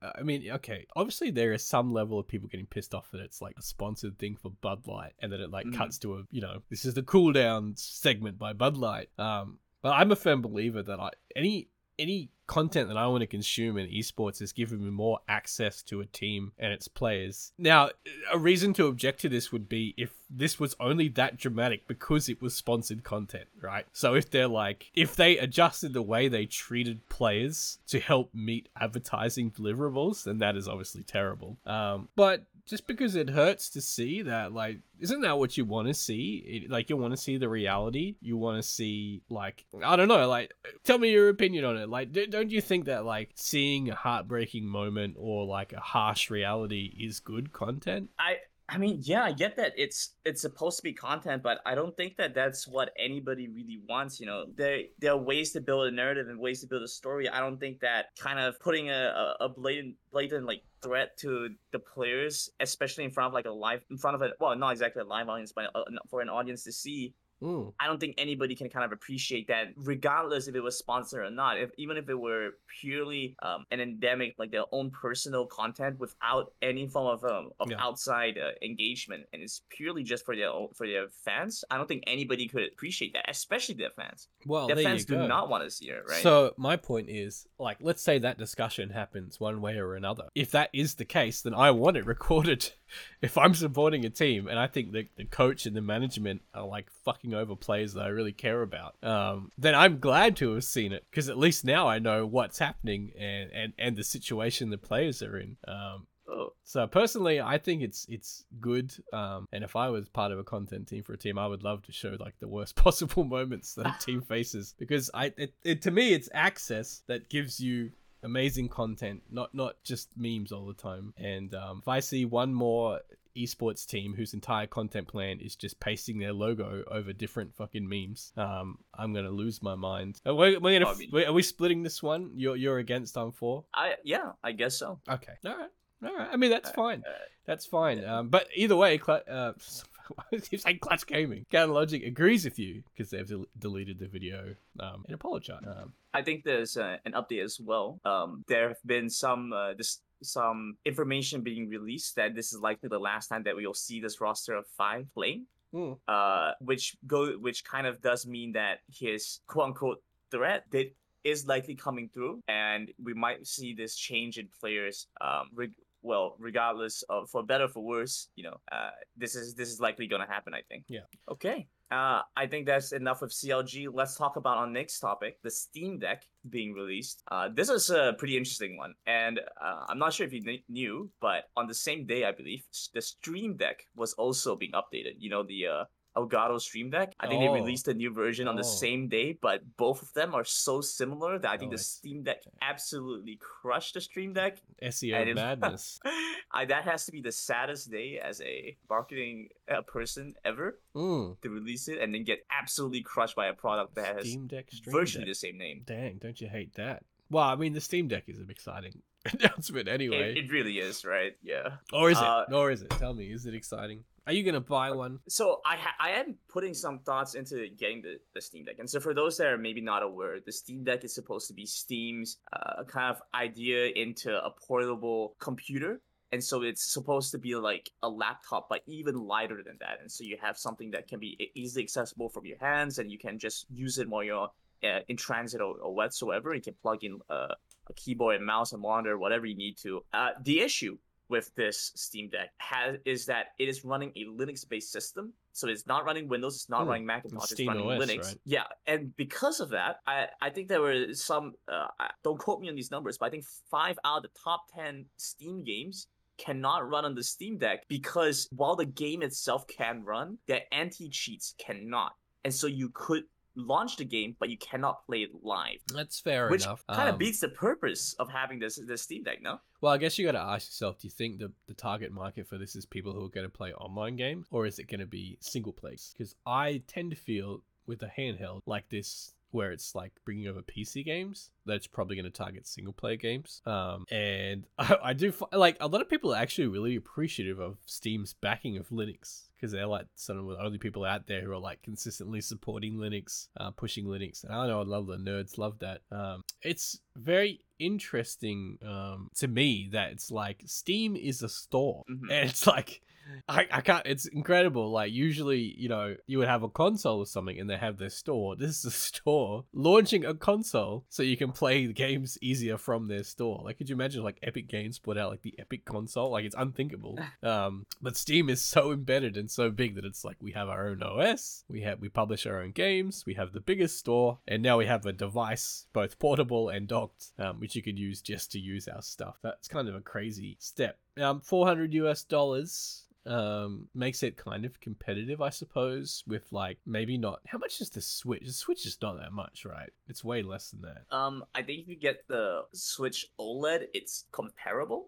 Uh, 0.00 0.12
I 0.16 0.22
mean, 0.22 0.48
okay. 0.52 0.86
Obviously, 0.94 1.30
there 1.30 1.52
is 1.52 1.64
some 1.64 1.90
level 1.92 2.18
of 2.20 2.28
people 2.28 2.48
getting 2.48 2.66
pissed 2.66 2.94
off 2.94 3.10
that 3.10 3.20
it's 3.20 3.42
like 3.42 3.54
a 3.58 3.62
sponsored 3.62 4.18
thing 4.18 4.36
for 4.36 4.50
Bud 4.50 4.86
Light, 4.86 5.12
and 5.18 5.32
that 5.32 5.40
it 5.40 5.50
like 5.50 5.66
Mhm. 5.66 5.74
cuts 5.74 5.98
to 5.98 6.18
a 6.18 6.22
you 6.30 6.40
know 6.40 6.62
this 6.70 6.84
is 6.84 6.94
the 6.94 7.02
cool 7.02 7.32
down 7.32 7.74
segment 7.76 8.38
by 8.38 8.52
Bud 8.52 8.76
Light. 8.76 9.08
Um, 9.18 9.58
but 9.82 9.90
I'm 9.90 10.12
a 10.12 10.16
firm 10.16 10.40
believer 10.42 10.82
that 10.82 11.00
I 11.00 11.10
any 11.34 11.68
any 11.98 12.30
content 12.48 12.88
that 12.88 12.96
I 12.96 13.06
want 13.06 13.20
to 13.20 13.26
consume 13.26 13.76
in 13.76 13.88
esports 13.88 14.42
is 14.42 14.52
giving 14.52 14.82
me 14.82 14.90
more 14.90 15.20
access 15.28 15.82
to 15.82 16.00
a 16.00 16.06
team 16.06 16.52
and 16.58 16.72
its 16.72 16.88
players. 16.88 17.52
Now, 17.58 17.90
a 18.32 18.38
reason 18.38 18.72
to 18.74 18.86
object 18.86 19.20
to 19.20 19.28
this 19.28 19.52
would 19.52 19.68
be 19.68 19.94
if 19.96 20.14
this 20.30 20.58
was 20.58 20.74
only 20.80 21.08
that 21.10 21.36
dramatic 21.36 21.86
because 21.86 22.28
it 22.28 22.42
was 22.42 22.54
sponsored 22.54 23.04
content, 23.04 23.48
right? 23.60 23.86
So 23.92 24.14
if 24.14 24.30
they're 24.30 24.48
like, 24.48 24.90
if 24.94 25.14
they 25.14 25.38
adjusted 25.38 25.92
the 25.92 26.02
way 26.02 26.28
they 26.28 26.46
treated 26.46 27.06
players 27.08 27.78
to 27.88 28.00
help 28.00 28.34
meet 28.34 28.68
advertising 28.80 29.50
deliverables, 29.50 30.24
then 30.24 30.38
that 30.38 30.56
is 30.56 30.66
obviously 30.66 31.02
terrible. 31.02 31.58
Um, 31.66 32.08
but 32.16 32.44
just 32.68 32.86
because 32.86 33.14
it 33.14 33.30
hurts 33.30 33.70
to 33.70 33.80
see 33.80 34.22
that, 34.22 34.52
like, 34.52 34.78
isn't 35.00 35.22
that 35.22 35.38
what 35.38 35.56
you 35.56 35.64
want 35.64 35.88
to 35.88 35.94
see? 35.94 36.62
It, 36.64 36.70
like, 36.70 36.90
you 36.90 36.96
want 36.96 37.14
to 37.14 37.16
see 37.16 37.38
the 37.38 37.48
reality. 37.48 38.16
You 38.20 38.36
want 38.36 38.62
to 38.62 38.68
see, 38.68 39.22
like, 39.30 39.64
I 39.82 39.96
don't 39.96 40.08
know, 40.08 40.28
like, 40.28 40.52
tell 40.84 40.98
me 40.98 41.10
your 41.10 41.30
opinion 41.30 41.64
on 41.64 41.76
it. 41.76 41.88
Like, 41.88 42.12
don't 42.12 42.50
you 42.50 42.60
think 42.60 42.84
that, 42.84 43.04
like, 43.04 43.30
seeing 43.34 43.90
a 43.90 43.94
heartbreaking 43.94 44.66
moment 44.66 45.16
or 45.18 45.46
like 45.46 45.72
a 45.72 45.80
harsh 45.80 46.30
reality 46.30 46.94
is 47.00 47.20
good 47.20 47.52
content? 47.52 48.10
I 48.18 48.36
I 48.70 48.76
mean, 48.76 48.98
yeah, 49.02 49.24
I 49.24 49.32
get 49.32 49.56
that 49.56 49.72
it's 49.78 50.10
it's 50.26 50.42
supposed 50.42 50.76
to 50.76 50.82
be 50.82 50.92
content, 50.92 51.42
but 51.42 51.60
I 51.64 51.74
don't 51.74 51.96
think 51.96 52.18
that 52.18 52.34
that's 52.34 52.68
what 52.68 52.92
anybody 52.98 53.48
really 53.48 53.80
wants. 53.88 54.20
You 54.20 54.26
know, 54.26 54.44
there 54.56 54.82
there 54.98 55.12
are 55.12 55.16
ways 55.16 55.52
to 55.52 55.62
build 55.62 55.86
a 55.86 55.90
narrative 55.90 56.28
and 56.28 56.38
ways 56.38 56.60
to 56.60 56.66
build 56.66 56.82
a 56.82 56.88
story. 56.88 57.30
I 57.30 57.40
don't 57.40 57.58
think 57.58 57.80
that 57.80 58.06
kind 58.18 58.38
of 58.38 58.60
putting 58.60 58.90
a, 58.90 59.34
a, 59.40 59.48
blatant 59.48 59.96
blatant 60.12 60.44
like 60.44 60.62
threat 60.82 61.16
to 61.18 61.48
the 61.72 61.78
players, 61.78 62.50
especially 62.60 63.04
in 63.04 63.10
front 63.10 63.28
of 63.28 63.32
like 63.32 63.46
a 63.46 63.50
live 63.50 63.82
in 63.90 63.96
front 63.96 64.16
of 64.16 64.22
a 64.22 64.32
well, 64.38 64.54
not 64.54 64.72
exactly 64.72 65.00
a 65.00 65.06
live 65.06 65.30
audience, 65.30 65.52
but 65.52 65.70
uh, 65.74 65.84
for 66.10 66.20
an 66.20 66.28
audience 66.28 66.64
to 66.64 66.72
see. 66.72 67.14
Mm. 67.42 67.72
I 67.78 67.86
don't 67.86 68.00
think 68.00 68.16
anybody 68.18 68.54
can 68.56 68.68
kind 68.68 68.84
of 68.84 68.92
appreciate 68.92 69.46
that, 69.48 69.68
regardless 69.76 70.48
if 70.48 70.54
it 70.54 70.60
was 70.60 70.76
sponsored 70.76 71.24
or 71.24 71.30
not. 71.30 71.58
If 71.58 71.70
even 71.78 71.96
if 71.96 72.08
it 72.08 72.14
were 72.18 72.50
purely 72.80 73.36
um, 73.42 73.64
an 73.70 73.80
endemic, 73.80 74.34
like 74.38 74.50
their 74.50 74.64
own 74.72 74.90
personal 74.90 75.46
content 75.46 75.98
without 76.00 76.52
any 76.62 76.88
form 76.88 77.06
of 77.06 77.24
um, 77.24 77.50
of 77.60 77.70
Yeah. 77.70 77.76
outside 77.80 78.38
uh, 78.38 78.50
engagement, 78.62 79.24
and 79.32 79.42
it's 79.42 79.62
purely 79.70 80.02
just 80.02 80.24
for 80.24 80.34
their 80.34 80.50
own, 80.50 80.68
for 80.74 80.86
their 80.86 81.06
fans. 81.24 81.64
I 81.70 81.76
don't 81.76 81.86
think 81.86 82.04
anybody 82.06 82.48
could 82.48 82.64
appreciate 82.72 83.12
that, 83.14 83.26
especially 83.28 83.76
their 83.76 83.90
fans. 83.90 84.28
Well, 84.46 84.66
their 84.66 84.76
fans 84.76 85.04
do 85.04 85.26
not 85.28 85.48
want 85.48 85.64
to 85.64 85.70
see 85.70 85.90
it, 85.90 86.02
right? 86.08 86.22
So 86.22 86.54
my 86.56 86.76
point 86.76 87.08
is, 87.08 87.46
like, 87.58 87.78
let's 87.80 88.02
say 88.02 88.18
that 88.18 88.38
discussion 88.38 88.90
happens 88.90 89.38
one 89.38 89.60
way 89.60 89.76
or 89.76 89.94
another. 89.94 90.24
If 90.34 90.50
that 90.52 90.70
is 90.72 90.94
the 90.96 91.04
case, 91.04 91.42
then 91.42 91.54
I 91.54 91.70
want 91.70 91.96
it 91.96 92.04
recorded. 92.14 92.72
if 93.20 93.36
I'm 93.36 93.54
supporting 93.54 94.04
a 94.04 94.10
team 94.10 94.48
and 94.48 94.58
I 94.58 94.66
think 94.66 94.92
that 94.92 95.08
the 95.16 95.24
coach 95.24 95.66
and 95.66 95.76
the 95.76 95.82
management 95.82 96.42
are 96.54 96.66
like 96.66 96.88
fucking 97.04 97.27
over 97.34 97.56
players 97.56 97.94
that 97.94 98.02
I 98.02 98.08
really 98.08 98.32
care 98.32 98.62
about, 98.62 98.96
um, 99.02 99.50
then 99.58 99.74
I'm 99.74 99.98
glad 99.98 100.36
to 100.38 100.54
have 100.54 100.64
seen 100.64 100.92
it 100.92 101.04
because 101.10 101.28
at 101.28 101.38
least 101.38 101.64
now 101.64 101.88
I 101.88 101.98
know 101.98 102.26
what's 102.26 102.58
happening 102.58 103.12
and 103.18 103.50
and 103.52 103.72
and 103.78 103.96
the 103.96 104.04
situation 104.04 104.70
the 104.70 104.78
players 104.78 105.22
are 105.22 105.36
in. 105.38 105.56
Um, 105.66 106.06
Oh, 106.30 106.52
so 106.62 106.86
personally, 106.86 107.40
I 107.40 107.56
think 107.58 107.82
it's 107.82 108.06
it's 108.08 108.44
good. 108.60 108.92
Um, 109.12 109.48
and 109.52 109.64
if 109.64 109.76
I 109.76 109.88
was 109.88 110.08
part 110.08 110.30
of 110.30 110.38
a 110.38 110.44
content 110.44 110.88
team 110.88 111.02
for 111.02 111.14
a 111.14 111.18
team, 111.18 111.38
I 111.38 111.46
would 111.46 111.62
love 111.62 111.82
to 111.84 111.92
show 111.92 112.16
like 112.20 112.38
the 112.38 112.48
worst 112.48 112.76
possible 112.84 113.24
moments 113.24 113.74
that 113.74 113.86
a 113.86 113.96
team 113.98 114.20
faces 114.28 114.74
because 114.78 115.10
I 115.14 115.32
it, 115.36 115.54
it 115.64 115.82
to 115.82 115.90
me 115.90 116.12
it's 116.12 116.28
access 116.34 117.02
that 117.06 117.30
gives 117.30 117.60
you 117.60 117.92
amazing 118.22 118.68
content, 118.68 119.22
not 119.30 119.54
not 119.54 119.82
just 119.84 120.10
memes 120.16 120.52
all 120.52 120.66
the 120.66 120.74
time. 120.74 121.14
And 121.16 121.54
um, 121.54 121.78
if 121.80 121.88
I 121.88 122.00
see 122.00 122.26
one 122.26 122.52
more 122.52 123.00
esports 123.44 123.86
team 123.86 124.14
whose 124.14 124.34
entire 124.34 124.66
content 124.66 125.08
plan 125.08 125.38
is 125.40 125.54
just 125.56 125.78
pasting 125.80 126.18
their 126.18 126.32
logo 126.32 126.84
over 126.90 127.12
different 127.12 127.54
fucking 127.54 127.88
memes, 127.88 128.32
um, 128.36 128.78
I'm 128.94 129.12
gonna 129.14 129.30
lose 129.30 129.62
my 129.62 129.74
mind. 129.74 130.20
Are 130.26 130.34
we, 130.34 130.56
we're 130.58 130.78
gonna, 130.80 130.90
I 130.92 130.96
mean, 130.96 131.24
are 131.26 131.32
we 131.32 131.42
splitting 131.42 131.82
this 131.82 132.02
one? 132.02 132.32
You're 132.34 132.56
you're 132.56 132.78
against 132.78 133.16
I'm 133.16 133.32
for. 133.32 133.64
I 133.74 133.94
yeah, 134.04 134.32
I 134.42 134.52
guess 134.52 134.76
so. 134.78 135.00
Okay. 135.08 135.32
All 135.46 135.56
right. 135.56 135.70
All 136.04 136.14
right. 136.16 136.28
I 136.32 136.36
mean, 136.36 136.50
that's 136.50 136.70
Uh, 136.70 136.74
fine. 136.74 137.02
uh, 137.06 137.12
That's 137.46 137.66
fine. 137.66 138.04
Um, 138.04 138.28
but 138.28 138.46
either 138.54 138.76
way, 138.76 138.98
Cla- 138.98 139.22
uh, 139.28 139.52
you're 140.50 140.58
saying 140.60 140.78
Clutch 140.80 141.06
Gaming, 141.06 141.44
Counter 141.50 141.72
Logic 141.72 142.02
agrees 142.04 142.44
with 142.44 142.58
you 142.58 142.82
because 142.94 143.10
they've 143.10 143.26
del- 143.28 143.46
deleted 143.58 143.98
the 143.98 144.06
video 144.06 144.54
um, 144.80 145.04
and 145.06 145.14
apologize. 145.14 145.62
Um, 145.66 145.92
I 146.14 146.22
think 146.22 146.44
there's 146.44 146.76
uh, 146.76 146.96
an 147.04 147.12
update 147.12 147.42
as 147.44 147.58
well. 147.60 148.00
Um, 148.04 148.44
there 148.48 148.68
have 148.68 148.78
been 148.86 149.10
some 149.10 149.52
uh, 149.52 149.74
this 149.74 150.00
some 150.22 150.76
information 150.84 151.42
being 151.42 151.68
released 151.68 152.16
that 152.16 152.34
this 152.34 152.52
is 152.52 152.60
likely 152.60 152.88
the 152.88 152.98
last 152.98 153.28
time 153.28 153.42
that 153.44 153.56
we 153.56 153.66
will 153.66 153.74
see 153.74 154.00
this 154.00 154.20
roster 154.20 154.54
of 154.54 154.66
five 154.76 155.06
playing. 155.14 155.46
Hmm. 155.72 155.92
Uh, 156.08 156.52
which 156.60 156.96
go 157.06 157.32
which 157.32 157.62
kind 157.62 157.86
of 157.86 158.00
does 158.00 158.26
mean 158.26 158.52
that 158.52 158.78
his 158.90 159.40
quote 159.46 159.66
unquote 159.66 160.02
threat 160.30 160.64
did 160.70 160.92
is 161.24 161.46
likely 161.46 161.74
coming 161.74 162.08
through, 162.08 162.40
and 162.48 162.90
we 163.02 163.12
might 163.12 163.46
see 163.46 163.74
this 163.74 163.94
change 163.96 164.38
in 164.38 164.48
players. 164.60 165.08
Um, 165.20 165.48
reg- 165.52 165.74
well, 166.02 166.36
regardless 166.38 167.02
of 167.10 167.28
for 167.28 167.42
better 167.42 167.64
or 167.64 167.68
for 167.68 167.84
worse, 167.84 168.28
you 168.36 168.44
know, 168.44 168.56
uh, 168.72 168.90
this 169.16 169.34
is 169.34 169.54
this 169.54 169.68
is 169.68 169.80
likely 169.80 170.06
going 170.06 170.22
to 170.22 170.32
happen. 170.32 170.54
I 170.54 170.62
think. 170.68 170.84
Yeah. 170.88 171.00
Okay. 171.30 171.66
Uh, 171.90 172.20
I 172.36 172.46
think 172.46 172.66
that's 172.66 172.92
enough 172.92 173.22
with 173.22 173.30
CLG. 173.30 173.88
Let's 173.92 174.16
talk 174.16 174.36
about 174.36 174.58
our 174.58 174.66
next 174.66 175.00
topic, 175.00 175.40
the 175.42 175.50
Steam 175.50 175.98
Deck 175.98 176.24
being 176.50 176.74
released. 176.74 177.22
Uh, 177.30 177.48
this 177.54 177.70
is 177.70 177.88
a 177.88 178.14
pretty 178.18 178.36
interesting 178.36 178.76
one, 178.76 178.94
and 179.06 179.40
uh, 179.60 179.86
I'm 179.88 179.98
not 179.98 180.12
sure 180.12 180.26
if 180.26 180.32
you 180.34 180.42
kn- 180.42 180.62
knew, 180.68 181.10
but 181.20 181.44
on 181.56 181.66
the 181.66 181.74
same 181.74 182.06
day, 182.06 182.24
I 182.24 182.32
believe 182.32 182.62
the 182.92 183.00
Stream 183.00 183.56
Deck 183.56 183.84
was 183.96 184.12
also 184.14 184.54
being 184.54 184.72
updated. 184.72 185.14
You 185.18 185.30
know 185.30 185.42
the 185.42 185.66
uh, 185.66 185.84
Elgato 186.16 186.60
Stream 186.60 186.90
Deck. 186.90 187.14
I 187.20 187.28
think 187.28 187.42
Oh. 187.42 187.52
they 187.54 187.60
released 187.60 187.86
a 187.88 187.94
new 187.94 188.12
version 188.12 188.48
on 188.48 188.56
the 188.56 188.62
Oh. 188.62 188.64
same 188.64 189.08
day, 189.08 189.32
but 189.34 189.76
both 189.76 190.02
of 190.02 190.12
them 190.14 190.34
are 190.34 190.44
so 190.44 190.80
similar 190.80 191.38
that 191.38 191.50
I 191.50 191.56
think 191.58 191.70
Oh, 191.70 191.76
the. 191.76 191.82
Steam 191.82 192.22
Deck 192.24 192.42
absolutely 192.60 193.36
crushed 193.36 193.94
the 193.94 194.00
Stream 194.00 194.32
Deck. 194.32 194.58
SEO 194.82 195.26
it- 195.26 195.34
madness. 195.34 196.00
I, 196.50 196.64
that 196.64 196.84
has 196.84 197.04
to 197.06 197.12
be 197.12 197.20
the 197.20 197.30
saddest 197.32 197.90
day 197.90 198.18
as 198.18 198.40
a 198.40 198.76
marketing 198.88 199.50
uh, 199.68 199.82
person 199.82 200.34
ever 200.44 200.78
Mm. 200.94 201.40
to 201.42 201.50
release 201.50 201.88
it 201.88 201.98
and 202.00 202.14
then 202.14 202.24
get 202.24 202.44
absolutely 202.50 203.02
crushed 203.02 203.36
by 203.36 203.46
a 203.48 203.52
product 203.52 203.94
that 203.96 204.16
has 204.16 204.28
Steam 204.28 204.46
Deck 204.46 204.70
Stream 204.72 204.92
virtually 204.92 205.24
Deck. 205.24 205.30
the 205.30 205.34
same 205.34 205.58
name. 205.58 205.82
Dang, 205.86 206.18
don't 206.18 206.40
you 206.40 206.48
hate 206.48 206.74
that? 206.74 207.04
Well, 207.30 207.44
I 207.44 207.56
mean, 207.56 207.74
the 207.74 207.80
Steam 207.82 208.08
Deck 208.08 208.24
is 208.28 208.38
an 208.38 208.48
exciting 208.50 209.02
announcement 209.38 209.86
anyway. 209.88 210.30
It, 210.32 210.44
it 210.46 210.50
really 210.50 210.78
is, 210.78 211.04
right? 211.04 211.36
Yeah. 211.42 211.76
or 211.92 212.10
is 212.10 212.16
it? 212.18 212.24
uh, 212.24 212.46
or 212.52 212.70
is 212.70 212.80
it? 212.82 212.90
Tell 212.90 213.12
me, 213.12 213.26
is 213.30 213.44
it 213.44 213.54
exciting? 213.54 214.04
Are 214.28 214.34
you 214.34 214.44
gonna 214.44 214.60
buy 214.60 214.90
one? 214.90 215.20
So 215.26 215.62
I 215.64 215.76
ha- 215.76 215.96
I 215.98 216.10
am 216.10 216.36
putting 216.50 216.74
some 216.74 216.98
thoughts 216.98 217.34
into 217.34 217.66
getting 217.78 218.02
the, 218.02 218.20
the 218.34 218.42
Steam 218.42 218.66
Deck, 218.66 218.76
and 218.78 218.88
so 218.88 219.00
for 219.00 219.14
those 219.14 219.38
that 219.38 219.46
are 219.46 219.56
maybe 219.56 219.80
not 219.80 220.02
aware, 220.02 220.38
the 220.38 220.52
Steam 220.52 220.84
Deck 220.84 221.02
is 221.02 221.14
supposed 221.14 221.48
to 221.48 221.54
be 221.54 221.64
Steam's 221.64 222.36
uh, 222.52 222.84
kind 222.84 223.16
of 223.16 223.22
idea 223.32 223.86
into 223.86 224.36
a 224.36 224.50
portable 224.50 225.34
computer, 225.38 226.02
and 226.30 226.44
so 226.44 226.60
it's 226.60 226.92
supposed 226.92 227.30
to 227.30 227.38
be 227.38 227.54
like 227.54 227.88
a 228.02 228.08
laptop, 228.10 228.68
but 228.68 228.82
even 228.86 229.14
lighter 229.14 229.62
than 229.64 229.78
that, 229.80 229.96
and 230.02 230.12
so 230.12 230.24
you 230.24 230.36
have 230.42 230.58
something 230.58 230.90
that 230.90 231.08
can 231.08 231.18
be 231.18 231.50
easily 231.54 231.82
accessible 231.82 232.28
from 232.28 232.44
your 232.44 232.58
hands, 232.58 232.98
and 232.98 233.10
you 233.10 233.16
can 233.16 233.38
just 233.38 233.64
use 233.70 233.96
it 233.96 234.10
while 234.10 234.22
you're 234.22 234.50
uh, 234.84 235.00
in 235.08 235.16
transit 235.16 235.62
or, 235.62 235.76
or 235.78 235.94
whatsoever. 235.94 236.54
You 236.54 236.60
can 236.60 236.74
plug 236.82 237.02
in 237.02 237.18
uh, 237.30 237.54
a 237.88 237.92
keyboard 237.96 238.36
and 238.36 238.44
mouse 238.44 238.72
and 238.72 238.82
monitor, 238.82 239.16
whatever 239.16 239.46
you 239.46 239.56
need 239.56 239.78
to. 239.78 240.04
Uh, 240.12 240.32
the 240.44 240.60
issue 240.60 240.98
with 241.28 241.54
this 241.54 241.92
Steam 241.94 242.28
Deck 242.30 242.50
has 242.58 242.96
is 243.04 243.26
that 243.26 243.48
it 243.58 243.68
is 243.68 243.84
running 243.84 244.12
a 244.16 244.24
Linux-based 244.24 244.90
system. 244.90 245.32
So 245.52 245.68
it's 245.68 245.86
not 245.86 246.04
running 246.04 246.28
Windows, 246.28 246.54
it's 246.56 246.68
not 246.68 246.82
Hmm. 246.84 246.88
running 246.90 247.06
Macintosh, 247.06 247.42
it's 247.44 247.52
Steam 247.52 247.68
running 247.68 247.90
OS, 247.90 248.02
Linux. 248.06 248.24
right? 248.24 248.40
Yeah, 248.44 248.64
and 248.86 249.14
because 249.16 249.60
of 249.60 249.70
that, 249.70 249.96
I, 250.06 250.28
I 250.40 250.50
think 250.50 250.68
there 250.68 250.80
were 250.80 251.12
some. 251.14 251.54
Uh, 251.66 251.86
don't 252.22 252.38
quote 252.38 252.60
me 252.60 252.68
on 252.68 252.74
these 252.76 252.90
numbers, 252.90 253.18
but 253.18 253.26
I 253.26 253.30
think 253.30 253.44
five 253.70 253.98
out 254.04 254.18
of 254.18 254.22
the 254.24 254.38
top 254.42 254.62
ten 254.74 255.06
Steam 255.16 255.64
games 255.64 256.06
cannot 256.38 256.88
run 256.88 257.04
on 257.04 257.14
the 257.16 257.22
Steam 257.24 257.58
Deck 257.58 257.84
because 257.88 258.48
while 258.52 258.76
the 258.76 258.86
game 258.86 259.22
itself 259.22 259.66
can 259.66 260.04
run, 260.04 260.38
the 260.46 260.72
anti-cheats 260.72 261.54
cannot, 261.58 262.12
and 262.44 262.54
so 262.54 262.66
you 262.68 262.90
could 262.94 263.24
launch 263.58 263.96
the 263.96 264.04
game, 264.04 264.36
but 264.38 264.48
you 264.48 264.56
cannot 264.58 265.04
play 265.06 265.22
it 265.22 265.30
live, 265.42 265.80
That's 265.92 266.20
fair 266.20 266.48
which 266.48 266.64
enough. 266.64 266.84
kind 266.86 267.08
of 267.08 267.14
Um, 267.14 267.18
beats 267.18 267.40
the 267.40 267.48
purpose 267.48 268.14
of 268.14 268.30
having 268.30 268.58
this 268.60 268.76
this 268.76 269.02
Steam 269.02 269.24
Deck. 269.24 269.42
No. 269.42 269.60
Well, 269.80 269.92
I 269.92 269.98
guess 269.98 270.18
you 270.18 270.24
got 270.24 270.32
to 270.32 270.38
ask 270.40 270.68
yourself: 270.68 270.98
Do 270.98 271.06
you 271.06 271.10
think 271.10 271.38
the 271.38 271.52
the 271.66 271.74
target 271.74 272.12
market 272.12 272.46
for 272.48 272.56
this 272.58 272.74
is 272.76 272.86
people 272.86 273.12
who 273.12 273.24
are 273.26 273.28
going 273.30 273.46
to 273.46 273.50
play 273.52 273.72
online 273.74 274.16
games, 274.16 274.46
or 274.50 274.64
is 274.66 274.78
it 274.78 274.84
going 274.88 275.00
to 275.00 275.06
be 275.06 275.36
single 275.40 275.72
plays? 275.72 276.14
Because 276.16 276.34
I 276.46 276.82
tend 276.86 277.10
to 277.10 277.16
feel 277.16 277.62
with 277.86 278.02
a 278.02 278.10
handheld 278.18 278.62
like 278.66 278.88
this, 278.90 279.34
where 279.50 279.72
it's 279.72 279.94
like 279.94 280.12
bringing 280.24 280.46
over 280.46 280.62
PC 280.62 281.04
games, 281.04 281.50
that's 281.68 281.86
probably 281.86 282.16
going 282.16 282.24
to 282.24 282.30
target 282.36 282.66
single 282.66 282.92
player 282.92 283.16
games. 283.16 283.62
Um, 283.66 284.04
and 284.10 284.64
I, 284.78 284.96
I 285.04 285.12
do 285.12 285.30
fi- 285.30 285.46
like 285.56 285.76
a 285.80 285.86
lot 285.86 286.00
of 286.00 286.08
people 286.10 286.34
are 286.34 286.38
actually 286.42 286.66
really 286.66 286.96
appreciative 286.96 287.60
of 287.60 287.76
Steam's 287.86 288.34
backing 288.34 288.76
of 288.78 288.88
Linux 288.88 289.44
because 289.56 289.72
they're 289.72 289.86
like 289.86 290.06
some 290.14 290.38
of 290.38 290.46
the 290.46 290.62
only 290.64 290.78
people 290.78 291.04
out 291.04 291.26
there 291.26 291.42
who 291.42 291.52
are 291.52 291.58
like 291.58 291.82
consistently 291.82 292.40
supporting 292.40 292.94
Linux, 292.94 293.48
uh, 293.58 293.70
pushing 293.72 294.06
Linux. 294.06 294.42
And 294.44 294.52
I 294.52 294.66
know 294.66 294.80
a 294.80 294.82
lot 294.82 294.98
of 295.00 295.06
the 295.08 295.16
nerds 295.16 295.58
love 295.58 295.78
that. 295.80 296.00
Um, 296.12 296.42
it's 296.62 297.00
very 297.16 297.60
interesting 297.78 298.78
um, 298.86 299.30
to 299.36 299.48
me 299.48 299.88
that 299.92 300.12
it's 300.12 300.30
like 300.30 300.62
Steam 300.66 301.16
is 301.16 301.42
a 301.42 301.48
store, 301.48 302.04
Mhm. 302.10 302.22
and 302.30 302.48
it's 302.50 302.66
like. 302.66 303.02
I, 303.46 303.66
I 303.70 303.80
can't 303.82 304.06
it's 304.06 304.24
incredible 304.24 304.90
like 304.90 305.12
usually 305.12 305.60
you 305.76 305.90
know 305.90 306.16
you 306.26 306.38
would 306.38 306.48
have 306.48 306.62
a 306.62 306.68
console 306.70 307.18
or 307.18 307.26
something 307.26 307.60
and 307.60 307.68
they 307.68 307.76
have 307.76 307.98
their 307.98 308.08
store 308.08 308.56
this 308.56 308.70
is 308.78 308.84
a 308.86 308.90
store 309.08 309.66
launching 309.74 310.24
a 310.24 310.32
console 310.32 311.04
so 311.10 311.22
you 311.22 311.36
can 311.36 311.52
play 311.58 311.86
the 311.86 311.92
games 312.06 312.38
easier 312.40 312.78
from 312.78 313.06
their 313.06 313.24
store. 313.24 313.60
Like 313.64 313.78
could 313.78 313.88
you 313.88 313.96
imagine 313.96 314.22
like 314.22 314.38
epic 314.42 314.68
games 314.68 314.98
put 314.98 315.18
out 315.18 315.30
like 315.30 315.42
the 315.42 315.54
epic 315.58 315.84
console? 315.84 316.30
Like 316.30 316.44
it's 316.44 316.54
unthinkable. 316.56 317.18
Um 317.42 317.86
but 318.02 318.16
steam 318.16 318.48
is 318.48 318.60
so 318.60 318.92
embedded 318.92 319.36
and 319.36 319.50
so 319.50 319.70
big 319.70 319.94
that 319.94 320.04
it's 320.04 320.24
like 320.24 320.36
we 320.40 320.52
have 320.52 320.68
our 320.68 320.88
own 320.88 321.02
os 321.02 321.64
we 321.68 321.82
have 321.82 322.00
we 322.00 322.08
publish 322.08 322.46
our 322.46 322.60
own 322.60 322.72
games 322.72 323.24
we 323.26 323.34
have 323.34 323.52
the 323.52 323.60
biggest 323.60 323.98
store 323.98 324.38
and 324.48 324.62
now 324.62 324.76
we 324.76 324.86
have 324.86 325.06
a 325.06 325.12
device 325.12 325.86
both 325.92 326.18
portable 326.18 326.68
and 326.68 326.88
docked 326.88 327.32
um, 327.38 327.60
which 327.60 327.76
you 327.76 327.82
could 327.82 327.98
use 327.98 328.20
just 328.20 328.52
to 328.52 328.58
use 328.58 328.88
our 328.88 329.02
stuff. 329.02 329.36
That's 329.42 329.68
kind 329.68 329.88
of 329.88 329.94
a 329.94 330.00
crazy 330.00 330.56
step. 330.60 330.98
Um 331.16 331.40
400 331.40 331.94
us 331.94 332.24
dollars 332.24 333.04
um 333.26 333.88
makes 333.94 334.22
it 334.22 334.36
kind 334.36 334.64
of 334.64 334.80
competitive 334.80 335.42
i 335.42 335.50
suppose 335.50 336.22
with 336.26 336.50
like 336.52 336.78
maybe 336.86 337.18
not 337.18 337.40
how 337.46 337.58
much 337.58 337.80
is 337.80 337.90
the 337.90 338.00
switch 338.00 338.42
the 338.46 338.52
switch 338.52 338.86
is 338.86 338.96
not 339.02 339.18
that 339.18 339.32
much 339.32 339.64
right 339.66 339.90
it's 340.08 340.24
way 340.24 340.42
less 340.42 340.70
than 340.70 340.80
that 340.82 341.02
Um, 341.14 341.44
I 341.54 341.62
think 341.62 341.80
if 341.82 341.88
you 341.88 341.96
get 341.96 342.26
the 342.28 342.62
Switch 342.72 343.26
OLED, 343.38 343.88
it's 343.92 344.24
comparable. 344.32 345.06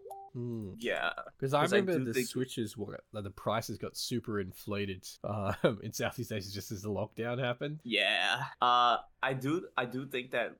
Yeah. 0.77 1.09
because 1.37 1.53
I 1.53 1.63
remember 1.63 1.97
do 1.99 2.05
the 2.05 2.13
think- 2.13 2.27
switches 2.27 2.77
were 2.77 2.99
like, 3.11 3.23
the 3.23 3.31
prices 3.31 3.77
got 3.77 3.97
super 3.97 4.39
inflated 4.39 5.07
um 5.23 5.79
in 5.83 5.91
southeast 5.91 6.31
asia 6.31 6.51
just 6.51 6.71
as 6.71 6.81
the 6.83 6.89
lockdown 6.89 7.37
happened 7.39 7.79
Yeah. 7.83 8.43
Uh, 8.61 8.97
I 9.23 9.33
do. 9.33 9.67
I 9.77 9.85
do 9.85 10.05
think 10.05 10.31
that 10.31 10.55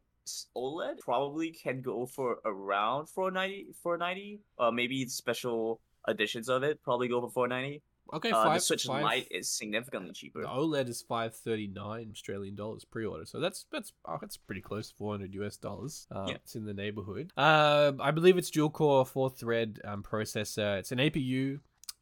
OLED 0.55 0.99
probably 0.99 1.51
can 1.51 1.81
go 1.81 2.05
for 2.05 2.39
around 2.45 3.07
490, 3.09 3.73
490. 3.81 4.39
Uh, 4.59 4.71
maybe 4.71 5.07
special 5.07 5.79
editions 6.07 6.49
of 6.49 6.63
it 6.63 6.81
probably 6.83 7.07
go 7.07 7.21
for 7.21 7.29
490. 7.29 7.81
okay 8.13 8.31
Uh, 8.31 8.43
five, 8.43 8.55
the 8.55 8.59
Switch 8.61 8.83
five- 8.85 9.03
Lite 9.03 9.27
is 9.31 9.49
significantly 9.49 10.11
cheaper. 10.13 10.41
the 10.41 10.47
oled 10.47 10.87
is 10.89 11.01
539 11.01 12.09
australian 12.11 12.55
dollars 12.55 12.83
pre-order 12.85 13.25
so 13.25 13.39
that's 13.39 13.65
that's 13.71 13.93
oh, 14.05 14.17
that's 14.19 14.37
pretty 14.37 14.61
close 14.61 14.89
to 14.89 14.95
400 14.95 15.33
us 15.35 15.57
dollars 15.57 16.07
uh, 16.13 16.25
Yeah. 16.27 16.35
it's 16.35 16.55
in 16.55 16.65
the 16.65 16.73
neighborhood 16.73 17.31
um 17.37 18.01
i 18.01 18.11
believe 18.11 18.37
it's 18.37 18.49
dual 18.49 18.69
core 18.69 19.05
four 19.05 19.29
thread 19.29 19.79
um, 19.85 20.03
processor 20.03 20.79
it's 20.79 20.91
an 20.91 20.97
apu 20.99 21.59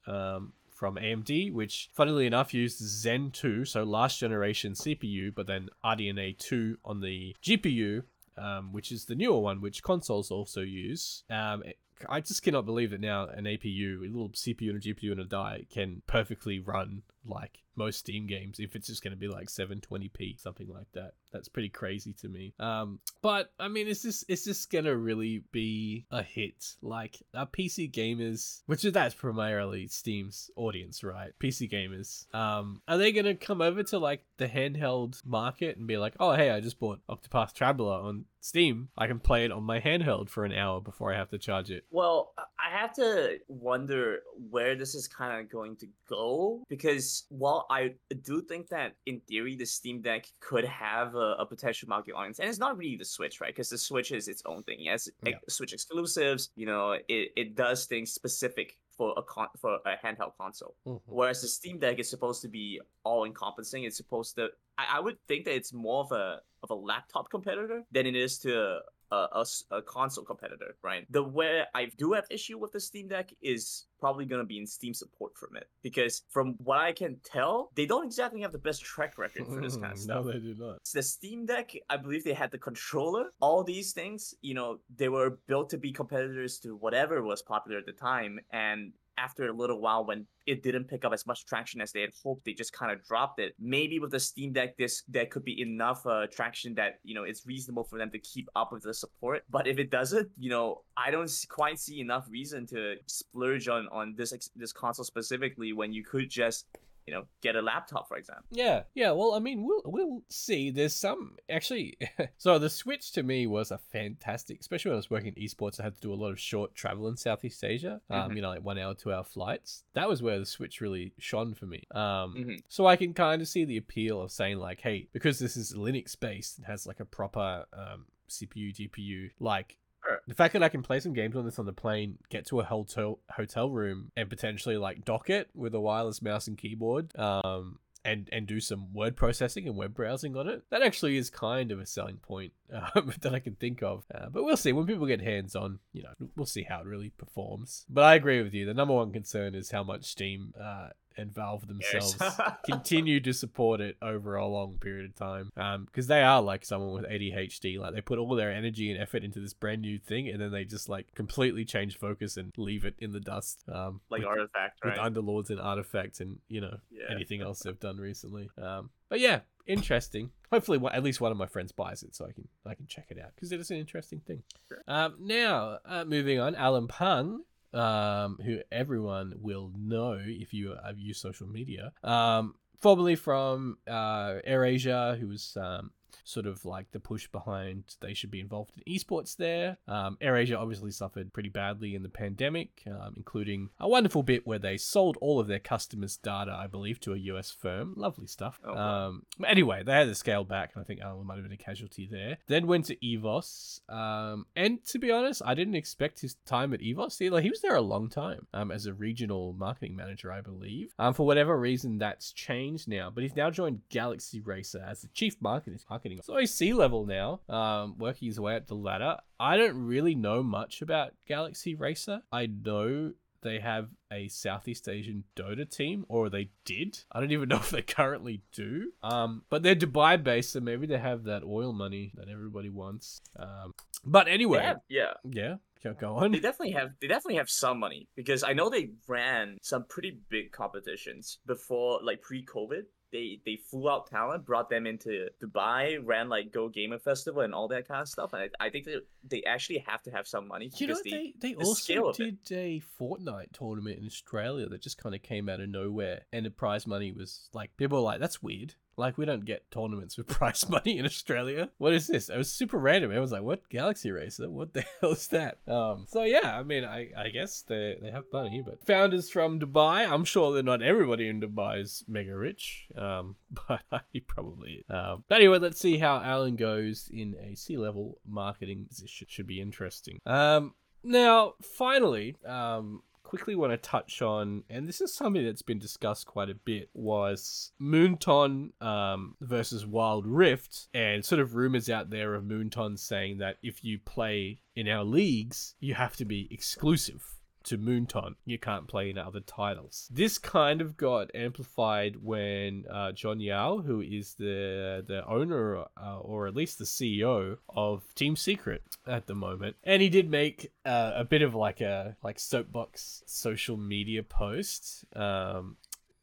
um, 0.07 0.53
from 0.73 0.95
AMD, 0.95 1.51
which 1.51 1.89
funnily 1.93 2.25
enough 2.25 2.53
used 2.53 2.79
Zen 2.79 3.31
2, 3.31 3.65
so 3.65 3.83
last 3.83 4.17
generation 4.17 4.71
CPU, 4.71 5.35
but 5.35 5.45
then 5.45 5.67
RDNA 5.83 6.37
2 6.37 6.77
on 6.85 7.01
the 7.01 7.35
GPU, 7.43 8.03
um, 8.37 8.71
which 8.71 8.89
is 8.89 9.03
the 9.03 9.13
newer 9.13 9.39
one, 9.39 9.59
which 9.59 9.83
consoles 9.83 10.31
also 10.31 10.61
use. 10.61 11.25
Um, 11.29 11.63
I 12.07 12.21
just 12.21 12.43
cannot 12.43 12.65
believe 12.65 12.91
that 12.91 13.01
now 13.01 13.27
an 13.27 13.45
APU, 13.45 13.99
a 13.99 14.07
little 14.07 14.29
CPU 14.29 14.69
and 14.69 14.77
a 14.77 14.79
GPU 14.79 15.11
and 15.11 15.19
a 15.19 15.25
die, 15.25 15.65
can 15.71 16.01
perfectly 16.07 16.59
run 16.59 17.01
like 17.25 17.59
most 17.79 17.99
Steam 17.99 18.27
games 18.27 18.59
if 18.59 18.75
it's 18.75 18.87
just 18.87 19.01
going 19.01 19.11
to 19.11 19.17
be 19.17 19.29
like 19.29 19.47
720p, 19.47 20.39
something 20.39 20.67
like 20.67 20.91
that. 20.93 21.13
That's 21.31 21.47
pretty 21.47 21.69
crazy 21.69 22.13
to 22.21 22.27
me. 22.27 22.53
Um, 22.59 22.99
but 23.21 23.51
I 23.59 23.67
mean, 23.67 23.87
is 23.87 24.03
this 24.03 24.23
is 24.23 24.43
this 24.43 24.65
gonna 24.65 24.95
really 24.95 25.43
be 25.51 26.05
a 26.11 26.23
hit? 26.23 26.75
Like, 26.81 27.17
are 27.33 27.45
PC 27.45 27.91
gamers, 27.91 28.61
which 28.65 28.83
is 28.83 28.93
that's 28.93 29.15
primarily 29.15 29.87
Steam's 29.87 30.51
audience, 30.55 31.03
right? 31.03 31.31
PC 31.39 31.71
gamers, 31.71 32.33
um, 32.33 32.81
are 32.87 32.97
they 32.97 33.11
gonna 33.11 33.35
come 33.35 33.61
over 33.61 33.83
to 33.83 33.99
like 33.99 34.23
the 34.37 34.47
handheld 34.47 35.23
market 35.25 35.77
and 35.77 35.87
be 35.87 35.97
like, 35.97 36.15
oh 36.19 36.33
hey, 36.33 36.49
I 36.49 36.59
just 36.59 36.79
bought 36.79 36.99
Octopath 37.07 37.53
Traveler 37.53 37.93
on 37.93 38.25
Steam. 38.41 38.89
I 38.97 39.07
can 39.07 39.19
play 39.19 39.45
it 39.45 39.51
on 39.51 39.63
my 39.63 39.79
handheld 39.79 40.29
for 40.29 40.45
an 40.45 40.53
hour 40.53 40.81
before 40.81 41.13
I 41.13 41.17
have 41.17 41.29
to 41.29 41.37
charge 41.37 41.69
it. 41.69 41.85
Well, 41.91 42.33
I 42.37 42.77
have 42.77 42.93
to 42.95 43.37
wonder 43.47 44.19
where 44.49 44.75
this 44.75 44.95
is 44.95 45.07
kind 45.07 45.39
of 45.39 45.51
going 45.51 45.75
to 45.77 45.87
go 46.07 46.63
because 46.69 47.08
while 47.29 47.65
I 47.69 47.93
do 48.23 48.41
think 48.41 48.69
that 48.69 48.93
in 49.05 49.19
theory 49.27 49.55
the 49.55 49.65
Steam 49.65 50.01
Deck 50.01 50.25
could 50.39 50.65
have 50.65 51.15
a, 51.15 51.35
a 51.39 51.45
potential 51.45 51.87
market 51.89 52.13
audience, 52.13 52.39
and 52.39 52.49
it's 52.49 52.59
not 52.59 52.77
really 52.77 52.95
the 52.97 53.05
Switch, 53.05 53.39
right? 53.41 53.53
Because 53.53 53.69
the 53.69 53.77
Switch 53.77 54.11
is 54.11 54.27
its 54.27 54.41
own 54.45 54.63
thing. 54.63 54.77
Yes, 54.79 55.09
Yeah. 55.23 55.33
ex- 55.35 55.55
Switch 55.55 55.73
exclusives. 55.73 56.49
You 56.55 56.65
know, 56.65 56.91
it, 57.07 57.31
it 57.35 57.55
does 57.55 57.85
things 57.85 58.11
specific 58.11 58.77
for 58.97 59.13
a 59.17 59.23
con- 59.23 59.53
for 59.57 59.79
a 59.85 59.95
handheld 60.05 60.33
console. 60.39 60.75
Mm-hmm. 60.87 60.97
Whereas 61.17 61.41
the 61.41 61.47
Steam 61.47 61.79
Deck 61.79 61.99
is 61.99 62.09
supposed 62.09 62.41
to 62.41 62.47
be 62.49 62.79
all 63.03 63.23
encompassing. 63.25 63.83
It's 63.85 63.97
supposed 63.97 64.35
to. 64.35 64.49
I, 64.77 64.97
I 64.97 64.99
would 64.99 65.17
think 65.27 65.45
that 65.45 65.55
it's 65.55 65.73
more 65.73 66.01
of 66.03 66.11
a 66.11 66.41
of 66.63 66.69
a 66.71 66.75
laptop 66.75 67.29
competitor 67.29 67.83
than 67.91 68.05
it 68.05 68.15
is 68.15 68.37
to 68.39 68.79
a, 69.11 69.27
a 69.33 69.45
a 69.71 69.81
console 69.81 70.23
competitor, 70.23 70.75
right? 70.83 71.05
The 71.09 71.23
where 71.23 71.67
I 71.73 71.85
do 71.97 72.13
have 72.13 72.25
issue 72.29 72.57
with 72.57 72.71
the 72.71 72.79
Steam 72.79 73.07
Deck 73.07 73.33
is 73.41 73.85
probably 73.99 74.25
gonna 74.25 74.45
be 74.45 74.57
in 74.57 74.65
Steam 74.67 74.93
support 74.93 75.37
from 75.37 75.55
it 75.57 75.67
because 75.81 76.23
from 76.29 76.55
what 76.63 76.77
I 76.79 76.91
can 76.93 77.17
tell, 77.23 77.71
they 77.75 77.85
don't 77.85 78.05
exactly 78.05 78.41
have 78.41 78.51
the 78.51 78.57
best 78.59 78.83
track 78.83 79.17
record 79.17 79.45
for 79.47 79.61
this 79.61 79.75
kind 79.75 79.93
of 79.93 79.99
stuff. 80.05 80.25
no, 80.25 80.31
they 80.31 80.39
do 80.39 80.55
not. 80.57 80.79
the 80.93 81.03
Steam 81.03 81.45
Deck, 81.45 81.73
I 81.89 81.97
believe 81.97 82.23
they 82.23 82.33
had 82.33 82.51
the 82.51 82.57
controller. 82.57 83.31
All 83.39 83.63
these 83.63 83.91
things, 83.93 84.33
you 84.41 84.53
know, 84.53 84.79
they 84.95 85.09
were 85.09 85.39
built 85.47 85.69
to 85.71 85.77
be 85.77 85.91
competitors 85.91 86.59
to 86.59 86.75
whatever 86.75 87.21
was 87.23 87.41
popular 87.41 87.77
at 87.79 87.85
the 87.85 87.91
time. 87.93 88.39
And 88.51 88.93
after 89.19 89.47
a 89.47 89.53
little 89.53 89.79
while 89.79 90.05
when 90.05 90.25
it 90.47 90.63
didn't 90.63 90.85
pick 90.85 91.05
up 91.05 91.13
as 91.13 91.25
much 91.27 91.45
traction 91.45 91.81
as 91.81 91.91
they 91.91 92.01
had 92.01 92.11
hoped, 92.23 92.45
they 92.45 92.53
just 92.53 92.73
kind 92.73 92.91
of 92.91 93.03
dropped 93.03 93.39
it. 93.39 93.53
Maybe 93.59 93.99
with 93.99 94.11
the 94.11 94.19
Steam 94.19 94.53
Deck, 94.53 94.77
this 94.77 95.03
there 95.07 95.25
could 95.25 95.43
be 95.43 95.61
enough 95.61 96.05
uh, 96.05 96.27
traction 96.27 96.73
that 96.75 96.99
you 97.03 97.13
know 97.13 97.23
it's 97.23 97.45
reasonable 97.45 97.83
for 97.83 97.97
them 97.97 98.09
to 98.11 98.19
keep 98.19 98.47
up 98.55 98.71
with 98.71 98.83
the 98.83 98.93
support. 98.93 99.43
But 99.49 99.67
if 99.67 99.77
it 99.77 99.91
doesn't, 99.91 100.29
you 100.37 100.49
know, 100.49 100.81
I 100.97 101.11
don't 101.11 101.31
quite 101.49 101.79
see 101.79 101.99
enough 101.99 102.27
reason 102.29 102.65
to 102.67 102.95
splurge 103.07 103.67
on 103.67 103.87
on 103.91 104.15
this 104.17 104.33
this 104.55 104.73
console 104.73 105.05
specifically 105.05 105.73
when 105.73 105.93
you 105.93 106.03
could 106.03 106.29
just 106.29 106.65
you 107.09 107.15
know, 107.15 107.25
get 107.41 107.55
a 107.55 107.61
laptop, 107.61 108.07
for 108.07 108.17
example. 108.17 108.45
Yeah, 108.51 108.83
yeah. 108.93 109.09
Well, 109.11 109.33
I 109.33 109.39
mean, 109.39 109.63
we'll 109.63 109.81
we'll 109.85 110.21
see. 110.29 110.69
There's 110.69 110.95
some 110.95 111.37
actually. 111.49 111.97
so 112.37 112.59
the 112.59 112.69
Switch 112.69 113.11
to 113.13 113.23
me 113.23 113.47
was 113.47 113.71
a 113.71 113.79
fantastic, 113.79 114.59
especially 114.59 114.89
when 114.89 114.97
I 114.97 114.97
was 114.97 115.09
working 115.09 115.33
in 115.35 115.43
esports. 115.43 115.79
I 115.79 115.83
had 115.85 115.95
to 115.95 116.01
do 116.01 116.13
a 116.13 116.15
lot 116.15 116.29
of 116.29 116.39
short 116.39 116.75
travel 116.75 117.07
in 117.07 117.17
Southeast 117.17 117.63
Asia. 117.63 117.99
Um, 118.11 118.31
Mhm. 118.31 118.35
you 118.35 118.41
know, 118.43 118.49
like 118.49 118.63
one 118.63 118.77
hour, 118.77 118.93
two 118.93 119.11
hour 119.11 119.23
flights. 119.23 119.83
That 119.93 120.07
was 120.07 120.21
where 120.21 120.37
the 120.37 120.45
Switch 120.45 120.81
really 120.81 121.13
shone 121.17 121.55
for 121.55 121.65
me. 121.65 121.81
Um, 121.91 122.35
Mhm. 122.35 122.61
so 122.67 122.85
I 122.85 122.95
can 122.95 123.15
kind 123.15 123.41
of 123.41 123.47
see 123.47 123.65
the 123.65 123.77
appeal 123.77 124.21
of 124.21 124.31
saying 124.31 124.59
like, 124.59 124.81
hey, 124.81 125.07
because 125.11 125.39
this 125.39 125.57
is 125.57 125.73
Linux 125.73 126.19
based 126.19 126.57
and 126.57 126.67
has 126.67 126.85
like 126.85 126.99
a 126.99 127.05
proper 127.05 127.65
um, 127.73 128.05
CPU, 128.29 128.71
GPU, 128.71 129.31
like 129.39 129.78
The 130.27 130.33
fact 130.33 130.53
that 130.53 130.63
I 130.63 130.69
can 130.69 130.83
play 130.83 130.99
some 130.99 131.13
games 131.13 131.35
on 131.35 131.45
this 131.45 131.59
on 131.59 131.65
the 131.65 131.73
plane, 131.73 132.17
get 132.29 132.45
to 132.47 132.59
a 132.59 132.63
hotel 132.63 133.19
hotel 133.29 133.69
room, 133.69 134.11
and 134.15 134.29
potentially 134.29 134.77
like 134.77 135.05
dock 135.05 135.29
it 135.29 135.49
with 135.53 135.73
a 135.73 135.79
wireless 135.79 136.21
mouse 136.21 136.47
and 136.47 136.57
keyboard, 136.57 137.17
um, 137.17 137.79
and 138.05 138.29
and 138.31 138.47
do 138.47 138.59
some 138.59 138.93
word 138.93 139.15
processing 139.15 139.67
and 139.67 139.75
web 139.75 139.93
browsing 139.93 140.35
on 140.35 140.47
it, 140.47 140.63
that 140.69 140.81
actually 140.81 141.17
is 141.17 141.29
kind 141.29 141.71
of 141.71 141.79
a 141.79 141.85
selling 141.85 142.17
point 142.17 142.53
um, 142.95 143.13
that 143.21 143.33
I 143.33 143.39
can 143.39 143.55
think 143.55 143.83
of. 143.83 144.05
Uh, 144.13 144.29
but 144.29 144.43
we'll 144.43 144.57
see 144.57 144.71
when 144.71 144.87
people 144.87 145.05
get 145.05 145.21
hands 145.21 145.55
on. 145.55 145.79
You 145.93 146.03
know, 146.03 146.27
we'll 146.35 146.45
see 146.45 146.63
how 146.63 146.79
it 146.79 146.85
really 146.85 147.09
performs. 147.09 147.85
But 147.89 148.03
I 148.03 148.15
agree 148.15 148.41
with 148.41 148.53
you. 148.53 148.65
The 148.65 148.73
number 148.73 148.93
one 148.93 149.11
concern 149.11 149.55
is 149.55 149.71
how 149.71 149.83
much 149.83 150.05
Steam 150.05 150.53
uh, 150.59 150.89
and 151.19 151.33
Valve 151.33 151.67
themselves 151.67 152.17
continue 152.65 153.19
to 153.19 153.33
support 153.33 153.81
it 153.81 153.97
over 154.01 154.35
a 154.35 154.45
long 154.47 154.77
period 154.79 155.05
of 155.05 155.15
time. 155.15 155.51
Um, 155.57 155.85
because 155.85 156.07
they 156.07 156.23
are 156.23 156.41
like 156.41 156.65
someone 156.65 156.93
with 156.93 157.09
ADHD. 157.09 157.77
Like 157.79 157.93
they 157.93 158.01
put 158.01 158.17
all 158.19 158.35
their 158.35 158.51
energy 158.51 158.91
and 158.91 158.99
effort 159.01 159.23
into 159.23 159.39
this 159.39 159.53
brand 159.53 159.81
new 159.81 159.97
thing, 159.97 160.27
and 160.29 160.41
then 160.41 160.51
they 160.51 160.65
just 160.65 160.89
like 160.89 161.13
completely 161.15 161.65
change 161.65 161.97
focus 161.97 162.37
and 162.37 162.51
leave 162.57 162.85
it 162.85 162.95
in 162.99 163.11
the 163.11 163.19
dust. 163.19 163.63
Um, 163.71 164.01
like 164.09 164.19
with, 164.21 164.27
artifact, 164.29 164.79
with 164.83 164.97
right? 164.97 165.13
Underlords 165.13 165.49
and 165.49 165.59
Artifacts, 165.59 166.19
and 166.19 166.39
you 166.47 166.61
know 166.61 166.77
Yeah. 166.91 167.05
anything 167.09 167.41
else 167.41 167.59
they've 167.59 167.79
done 167.79 167.97
recently. 167.97 168.49
Um, 168.61 168.89
but 169.09 169.19
yeah, 169.19 169.41
interesting. 169.65 170.31
Hopefully, 170.51 170.79
at 170.91 171.03
least 171.03 171.21
one 171.21 171.31
of 171.31 171.37
my 171.37 171.45
friends 171.45 171.71
buys 171.71 172.01
it 172.03 172.15
so 172.15 172.25
I 172.25 172.31
can 172.31 172.47
I 172.65 172.73
can 172.75 172.87
check 172.87 173.07
it 173.09 173.19
out 173.19 173.31
because 173.35 173.51
it 173.51 173.59
is 173.59 173.69
an 173.71 173.77
interesting 173.77 174.19
thing. 174.25 174.43
Sure. 174.67 174.81
Um, 174.87 175.15
now 175.19 175.79
uh, 175.85 176.05
moving 176.05 176.39
on, 176.39 176.55
Alan 176.55 176.87
Pang. 176.87 177.43
Um, 177.73 178.39
who 178.43 178.59
everyone 178.71 179.33
will 179.39 179.71
know 179.77 180.19
if 180.19 180.53
you 180.53 180.75
have 180.83 180.97
used 180.97 181.21
social 181.21 181.47
media. 181.47 181.91
Um, 182.03 182.55
formerly 182.79 183.15
from 183.15 183.77
uh, 183.87 184.39
AirAsia, 184.47 185.19
who 185.19 185.27
was 185.27 185.55
um, 185.59 185.91
sort 186.23 186.45
of 186.45 186.65
like 186.65 186.91
the 186.91 186.99
push 186.99 187.27
behind 187.27 187.83
they 188.01 188.13
should 188.13 188.31
be 188.31 188.39
involved 188.39 188.71
in 188.77 188.93
esports 188.93 189.35
there. 189.35 189.77
Um, 189.87 190.17
AirAsia 190.21 190.57
obviously 190.57 190.91
suffered 190.91 191.33
pretty 191.33 191.49
badly 191.49 191.95
in 191.95 192.03
the 192.03 192.09
pandemic, 192.09 192.83
um, 192.87 193.13
including 193.17 193.69
a 193.79 193.87
wonderful 193.87 194.23
bit 194.23 194.45
where 194.45 194.59
they 194.59 194.77
sold 194.77 195.17
all 195.21 195.39
of 195.39 195.47
their 195.47 195.59
customers' 195.59 196.17
data, 196.17 196.51
I 196.51 196.67
believe, 196.67 196.99
to 197.01 197.13
a 197.13 197.17
US 197.17 197.51
firm. 197.51 197.93
Lovely 197.95 198.27
stuff. 198.27 198.59
Oh, 198.63 198.73
wow. 198.73 199.07
um, 199.07 199.23
anyway, 199.45 199.83
they 199.83 199.93
had 199.93 200.07
to 200.07 200.15
scale 200.15 200.43
back, 200.43 200.71
and 200.73 200.81
I 200.81 200.85
think 200.85 201.01
Alan 201.01 201.25
might 201.25 201.35
have 201.35 201.43
been 201.43 201.51
a 201.51 201.57
casualty 201.57 202.07
there. 202.09 202.37
Then 202.47 202.67
went 202.67 202.85
to 202.85 202.95
EVOS, 202.95 203.81
um, 203.89 204.45
and 204.55 204.83
to 204.87 204.99
be 204.99 205.11
honest, 205.11 205.41
I 205.45 205.53
didn't 205.53 205.75
expect 205.75 206.21
his 206.21 206.35
time 206.45 206.73
at 206.73 206.81
EVOS. 206.81 207.19
He, 207.19 207.29
like, 207.29 207.43
he 207.43 207.49
was 207.49 207.61
there 207.61 207.75
a 207.75 207.81
long 207.81 208.09
time 208.09 208.47
um, 208.53 208.71
as 208.71 208.85
a 208.85 208.93
regional 208.93 209.53
marketing 209.53 209.95
manager, 209.95 210.31
I 210.31 210.41
believe. 210.41 210.93
Um, 210.99 211.13
for 211.13 211.25
whatever 211.25 211.57
reason, 211.59 211.97
that's 211.97 212.31
changed 212.31 212.87
now, 212.87 213.09
but 213.13 213.23
he's 213.23 213.35
now 213.35 213.49
joined 213.49 213.81
Galaxy 213.89 214.39
Racer 214.39 214.83
as 214.87 215.01
the 215.01 215.07
chief 215.09 215.35
marketing. 215.41 215.79
Marketing. 215.99 216.19
So 216.23 216.37
he's 216.37 216.53
C 216.53 216.73
level 216.73 217.05
now, 217.05 217.41
um, 217.49 217.95
working 217.97 218.27
his 218.27 218.39
way 218.39 218.55
up 218.55 218.67
the 218.67 218.75
ladder. 218.75 219.17
I 219.39 219.57
don't 219.57 219.85
really 219.85 220.15
know 220.15 220.43
much 220.43 220.81
about 220.81 221.13
Galaxy 221.27 221.75
Racer. 221.75 222.21
I 222.31 222.47
know 222.47 223.13
they 223.41 223.59
have 223.59 223.87
a 224.11 224.27
Southeast 224.27 224.89
Asian 224.89 225.23
Dota 225.35 225.69
team, 225.69 226.05
or 226.09 226.29
they 226.29 226.49
did. 226.65 226.99
I 227.11 227.19
don't 227.19 227.31
even 227.31 227.49
know 227.49 227.57
if 227.57 227.69
they 227.69 227.81
currently 227.81 228.41
do. 228.51 228.91
Um, 229.03 229.43
but 229.49 229.63
they're 229.63 229.75
Dubai 229.75 230.21
based, 230.21 230.53
so 230.53 230.59
maybe 230.59 230.87
they 230.87 230.97
have 230.97 231.23
that 231.25 231.43
oil 231.43 231.73
money 231.73 232.11
that 232.15 232.29
everybody 232.29 232.69
wants. 232.69 233.21
Um, 233.37 233.73
but 234.05 234.27
anyway, 234.27 234.63
have- 234.63 234.81
yeah. 234.89 235.13
yeah, 235.23 235.55
go 235.99 236.15
on. 236.15 236.31
They 236.31 236.39
definitely 236.39 236.71
have 236.73 236.89
they 237.01 237.07
definitely 237.07 237.35
have 237.35 237.49
some 237.49 237.79
money 237.79 238.07
because 238.15 238.43
I 238.43 238.53
know 238.53 238.69
they 238.69 238.89
ran 239.07 239.57
some 239.61 239.85
pretty 239.87 240.19
big 240.29 240.51
competitions 240.51 241.39
before 241.45 241.99
like 242.03 242.21
pre-COVID. 242.21 242.83
They 243.11 243.39
they 243.45 243.55
flew 243.55 243.89
out 243.89 244.07
talent, 244.07 244.45
brought 244.45 244.69
them 244.69 244.85
into 244.85 245.27
Dubai, 245.41 245.99
ran 246.03 246.29
like 246.29 246.51
Go 246.51 246.69
Gamer 246.69 246.99
Festival 246.99 247.41
and 247.41 247.53
all 247.53 247.67
that 247.69 247.87
kind 247.87 248.01
of 248.01 248.07
stuff. 248.07 248.33
And 248.33 248.43
I, 248.59 248.65
I 248.65 248.69
think 248.69 248.85
they 248.85 248.97
they 249.27 249.43
actually 249.43 249.79
have 249.87 250.01
to 250.03 250.11
have 250.11 250.27
some 250.27 250.47
money 250.47 250.71
You 250.75 250.87
know, 250.87 250.93
because 250.93 251.03
they, 251.03 251.33
they 251.39 251.53
the 251.53 251.65
scale 251.75 252.05
also 252.05 252.23
did 252.23 252.37
a 252.51 252.81
Fortnite 252.99 253.51
tournament 253.53 253.99
in 253.99 254.05
Australia 254.05 254.67
that 254.69 254.81
just 254.81 254.97
kind 254.97 255.15
of 255.15 255.21
came 255.23 255.49
out 255.49 255.59
of 255.59 255.69
nowhere, 255.69 256.21
and 256.31 256.45
the 256.45 256.51
prize 256.51 256.85
money 256.85 257.11
was 257.11 257.49
like 257.53 257.75
people 257.77 257.97
were 257.97 258.03
like, 258.03 258.19
"That's 258.19 258.41
weird." 258.41 258.75
Like 258.99 259.17
we 259.17 259.25
don't 259.25 259.45
get 259.45 259.71
tournaments 259.71 260.17
with 260.17 260.27
prize 260.37 260.67
money 260.67 260.97
in 260.97 261.05
Australia. 261.05 261.69
What 261.77 261.93
is 261.93 262.07
this? 262.07 262.29
It 262.29 262.37
was 262.37 262.51
super 262.51 262.77
random. 262.77 263.11
It 263.11 263.19
was 263.19 263.31
like, 263.31 263.43
"What 263.43 263.69
Galaxy 263.69 264.11
Racer? 264.11 264.49
What 264.49 264.73
the 264.73 264.83
hell 265.01 265.11
is 265.11 265.27
that?" 265.29 265.57
Um. 265.67 266.05
So 266.09 266.23
yeah, 266.23 266.59
I 266.59 266.63
mean, 266.63 266.83
I 266.83 267.09
I 267.17 267.29
guess 267.29 267.61
they 267.61 267.97
they 268.01 268.11
have 268.11 268.25
money, 268.33 268.61
but 268.65 268.85
founders 268.85 269.29
from 269.29 269.59
Dubai. 269.59 270.09
I'm 270.09 270.25
sure 270.25 270.51
that 270.53 270.63
not 270.63 270.81
everybody 270.81 271.29
in 271.29 271.41
Dubai 271.41 271.81
is 271.81 272.03
mega 272.07 272.35
rich. 272.35 272.87
Um. 272.95 273.35
But 273.67 274.05
he 274.13 274.19
probably. 274.19 274.85
Um. 274.89 275.23
But 275.27 275.35
anyway, 275.35 275.59
let's 275.59 275.79
see 275.79 275.97
how 275.97 276.21
Alan 276.21 276.55
goes 276.55 277.09
in 277.11 277.35
a 277.41 277.55
C 277.55 277.77
level 277.77 278.19
marketing 278.27 278.85
position. 278.87 279.27
Should 279.29 279.47
be 279.47 279.61
interesting. 279.61 280.19
Um. 280.25 280.75
Now, 281.01 281.53
finally, 281.61 282.35
um, 282.45 283.03
quickly 283.29 283.53
want 283.53 283.71
to 283.71 283.77
touch 283.77 284.23
on, 284.23 284.63
and 284.71 284.89
this 284.89 285.01
is 285.01 285.13
something 285.13 285.45
that's 285.45 285.61
been 285.61 285.77
discussed 285.77 286.25
quite 286.25 286.49
a 286.49 286.55
bit, 286.55 286.89
was 286.95 287.71
Moonton 287.79 288.71
um, 288.81 289.35
versus 289.39 289.85
Wild 289.85 290.25
Rift, 290.25 290.87
and 290.95 291.23
sort 291.23 291.39
of 291.39 291.53
rumors 291.53 291.91
out 291.91 292.09
there 292.09 292.33
of 292.33 292.43
Moonton 292.43 292.97
saying 292.97 293.37
that 293.37 293.57
if 293.61 293.83
you 293.83 293.99
play 293.99 294.61
in 294.75 294.87
our 294.87 295.03
leagues, 295.03 295.75
you 295.79 295.93
have 295.93 296.15
to 296.15 296.25
be 296.25 296.47
exclusive 296.49 297.23
to 297.69 297.77
Moonton. 297.77 298.35
You 298.45 298.57
can't 298.57 298.87
play 298.87 299.09
in 299.09 299.17
other 299.17 299.39
titles. 299.39 300.09
This 300.11 300.37
kind 300.37 300.81
of 300.81 300.97
got 300.97 301.29
amplified 301.35 302.17
when 302.21 302.85
uh, 302.91 303.11
John 303.11 303.39
Yao, 303.39 303.77
who 303.77 304.01
is 304.01 304.33
the 304.33 305.03
the 305.07 305.23
owner 305.27 305.85
uh, 305.95 306.19
or 306.19 306.47
at 306.47 306.55
least 306.55 306.79
the 306.79 306.85
CEO 306.85 307.57
of 307.69 308.03
Team 308.15 308.35
Secret 308.35 308.81
at 309.07 309.27
the 309.27 309.35
moment, 309.35 309.75
and 309.83 310.01
he 310.01 310.09
did 310.09 310.29
make 310.29 310.71
uh, 310.85 311.11
a 311.15 311.23
bit 311.23 311.43
of 311.43 311.53
like 311.53 311.79
a 311.81 312.17
like 312.23 312.39
soapbox 312.39 313.23
social 313.25 313.77
media 313.77 314.23
post. 314.23 315.05
Um, 315.15 315.77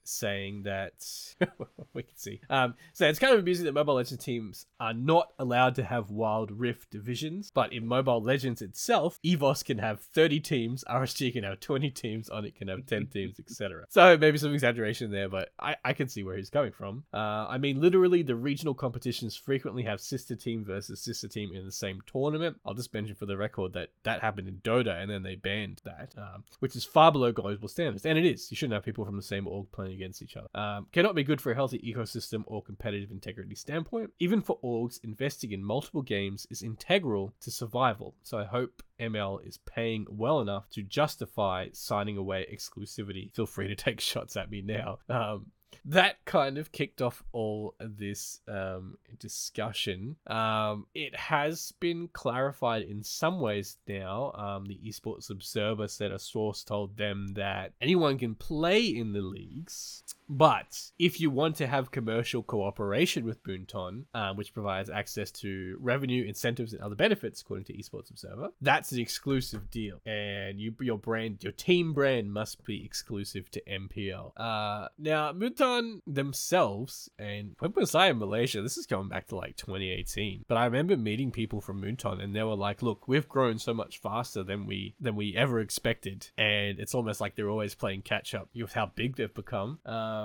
saying 0.08 0.62
that 0.64 1.06
we 1.94 2.02
can 2.02 2.16
see. 2.16 2.40
Um, 2.50 2.74
so 2.92 3.06
it's 3.06 3.18
kind 3.18 3.34
of 3.34 3.40
amusing 3.40 3.64
that 3.66 3.72
Mobile 3.72 3.94
Legends 3.94 4.24
teams 4.24 4.66
are 4.80 4.94
not 4.94 5.32
allowed 5.38 5.74
to 5.76 5.84
have 5.84 6.10
Wild 6.10 6.50
Rift 6.50 6.90
divisions, 6.90 7.50
but 7.52 7.72
in 7.72 7.86
Mobile 7.86 8.22
Legends 8.22 8.62
itself, 8.62 9.18
EVOS 9.24 9.64
can 9.64 9.78
have 9.78 10.00
30 10.00 10.40
teams, 10.40 10.84
RSG 10.88 11.32
can 11.32 11.44
have 11.44 11.60
20 11.60 11.90
teams, 11.90 12.30
Onyx 12.30 12.58
can 12.58 12.68
have 12.68 12.86
10 12.86 13.06
teams, 13.12 13.38
etc. 13.38 13.84
So 13.88 14.16
maybe 14.16 14.38
some 14.38 14.54
exaggeration 14.54 15.10
there, 15.10 15.28
but 15.28 15.50
I, 15.58 15.76
I 15.84 15.92
can 15.92 16.08
see 16.08 16.22
where 16.22 16.36
he's 16.36 16.50
coming 16.50 16.72
from. 16.72 17.04
Uh, 17.12 17.46
I 17.48 17.58
mean, 17.58 17.80
literally, 17.80 18.22
the 18.22 18.36
regional 18.36 18.74
competitions 18.74 19.36
frequently 19.36 19.82
have 19.84 20.00
sister 20.00 20.36
team 20.36 20.64
versus 20.64 21.00
sister 21.00 21.28
team 21.28 21.50
in 21.54 21.64
the 21.64 21.72
same 21.72 22.00
tournament. 22.06 22.58
I'll 22.64 22.74
just 22.74 22.94
mention 22.94 23.14
for 23.14 23.26
the 23.26 23.36
record 23.36 23.72
that 23.74 23.90
that 24.04 24.20
happened 24.20 24.48
in 24.48 24.56
Dota, 24.56 25.00
and 25.00 25.10
then 25.10 25.22
they 25.22 25.34
banned 25.34 25.80
that, 25.84 26.14
um, 26.16 26.44
which 26.60 26.76
is 26.76 26.84
far 26.84 27.12
below 27.12 27.32
global 27.32 27.68
standards. 27.68 28.06
And 28.06 28.18
it 28.18 28.24
is. 28.24 28.50
You 28.50 28.56
shouldn't 28.56 28.74
have 28.74 28.84
people 28.84 29.04
from 29.04 29.16
the 29.16 29.22
same 29.22 29.46
org 29.46 29.70
playing 29.72 29.92
against 29.96 30.22
each 30.22 30.36
other. 30.36 30.48
Um, 30.54 30.86
cannot 30.92 31.14
be 31.14 31.24
good 31.24 31.40
for 31.40 31.50
a 31.50 31.54
healthy 31.54 31.78
ecosystem 31.78 32.42
or 32.46 32.62
competitive 32.62 33.10
integrity 33.10 33.54
standpoint. 33.54 34.10
Even 34.20 34.40
for 34.40 34.58
orgs, 34.62 35.00
investing 35.02 35.52
in 35.52 35.64
multiple 35.64 36.02
games 36.02 36.46
is 36.50 36.62
integral 36.62 37.34
to 37.40 37.50
survival. 37.50 38.14
So 38.22 38.38
I 38.38 38.44
hope 38.44 38.82
ML 39.00 39.46
is 39.46 39.58
paying 39.58 40.06
well 40.08 40.40
enough 40.40 40.68
to 40.70 40.82
justify 40.82 41.68
signing 41.72 42.16
away 42.16 42.46
exclusivity. 42.52 43.34
Feel 43.34 43.46
free 43.46 43.68
to 43.68 43.74
take 43.86 44.00
shots 44.00 44.36
at 44.36 44.50
me 44.50 44.62
now. 44.62 44.98
Um, 45.08 45.46
that 45.84 46.24
kind 46.24 46.58
of 46.58 46.72
kicked 46.72 47.02
off 47.02 47.22
all 47.32 47.74
this 47.78 48.40
um, 48.48 48.96
discussion. 49.18 50.16
Um, 50.26 50.86
it 50.94 51.14
has 51.14 51.72
been 51.80 52.08
clarified 52.12 52.82
in 52.82 53.02
some 53.02 53.40
ways 53.40 53.78
now. 53.86 54.32
Um, 54.32 54.66
the 54.66 54.78
Esports 54.86 55.30
Observer 55.30 55.88
said 55.88 56.12
a 56.12 56.18
source 56.18 56.64
told 56.64 56.96
them 56.96 57.28
that 57.34 57.72
anyone 57.80 58.18
can 58.18 58.34
play 58.34 58.84
in 58.86 59.12
the 59.12 59.22
leagues. 59.22 60.02
But 60.28 60.90
if 60.98 61.20
you 61.20 61.30
want 61.30 61.56
to 61.56 61.66
have 61.66 61.90
commercial 61.90 62.42
cooperation 62.42 63.24
with 63.24 63.42
Moonton, 63.44 64.04
um, 64.14 64.36
which 64.36 64.52
provides 64.52 64.90
access 64.90 65.30
to 65.32 65.76
revenue, 65.80 66.24
incentives, 66.24 66.72
and 66.72 66.82
other 66.82 66.94
benefits, 66.94 67.40
according 67.40 67.66
to 67.66 67.72
Esports 67.74 68.10
Observer, 68.10 68.50
that's 68.60 68.92
an 68.92 68.98
exclusive 68.98 69.70
deal, 69.70 70.00
and 70.04 70.60
you 70.60 70.74
your 70.80 70.98
brand, 70.98 71.42
your 71.42 71.52
team 71.52 71.92
brand, 71.92 72.32
must 72.32 72.64
be 72.64 72.84
exclusive 72.84 73.50
to 73.52 73.62
MPL. 73.62 74.32
Uh, 74.36 74.88
now 74.98 75.32
Moonton 75.32 76.00
themselves, 76.06 77.08
and 77.18 77.54
when 77.58 77.72
was 77.72 77.94
I 77.94 78.08
in 78.08 78.18
Malaysia? 78.18 78.62
This 78.62 78.76
is 78.76 78.86
going 78.86 79.08
back 79.08 79.28
to 79.28 79.36
like 79.36 79.56
2018, 79.56 80.44
but 80.48 80.56
I 80.56 80.64
remember 80.64 80.96
meeting 80.96 81.30
people 81.30 81.60
from 81.60 81.80
Moonton, 81.80 82.22
and 82.22 82.34
they 82.34 82.42
were 82.42 82.56
like, 82.56 82.82
"Look, 82.82 83.06
we've 83.06 83.28
grown 83.28 83.58
so 83.58 83.72
much 83.72 84.00
faster 84.00 84.42
than 84.42 84.66
we 84.66 84.94
than 85.00 85.14
we 85.14 85.36
ever 85.36 85.60
expected, 85.60 86.30
and 86.36 86.80
it's 86.80 86.94
almost 86.94 87.20
like 87.20 87.36
they're 87.36 87.50
always 87.50 87.74
playing 87.74 88.02
catch 88.02 88.34
up 88.34 88.48
with 88.54 88.72
how 88.72 88.86
big 88.94 89.16
they've 89.16 89.32
become." 89.32 89.78
Um, 89.86 90.15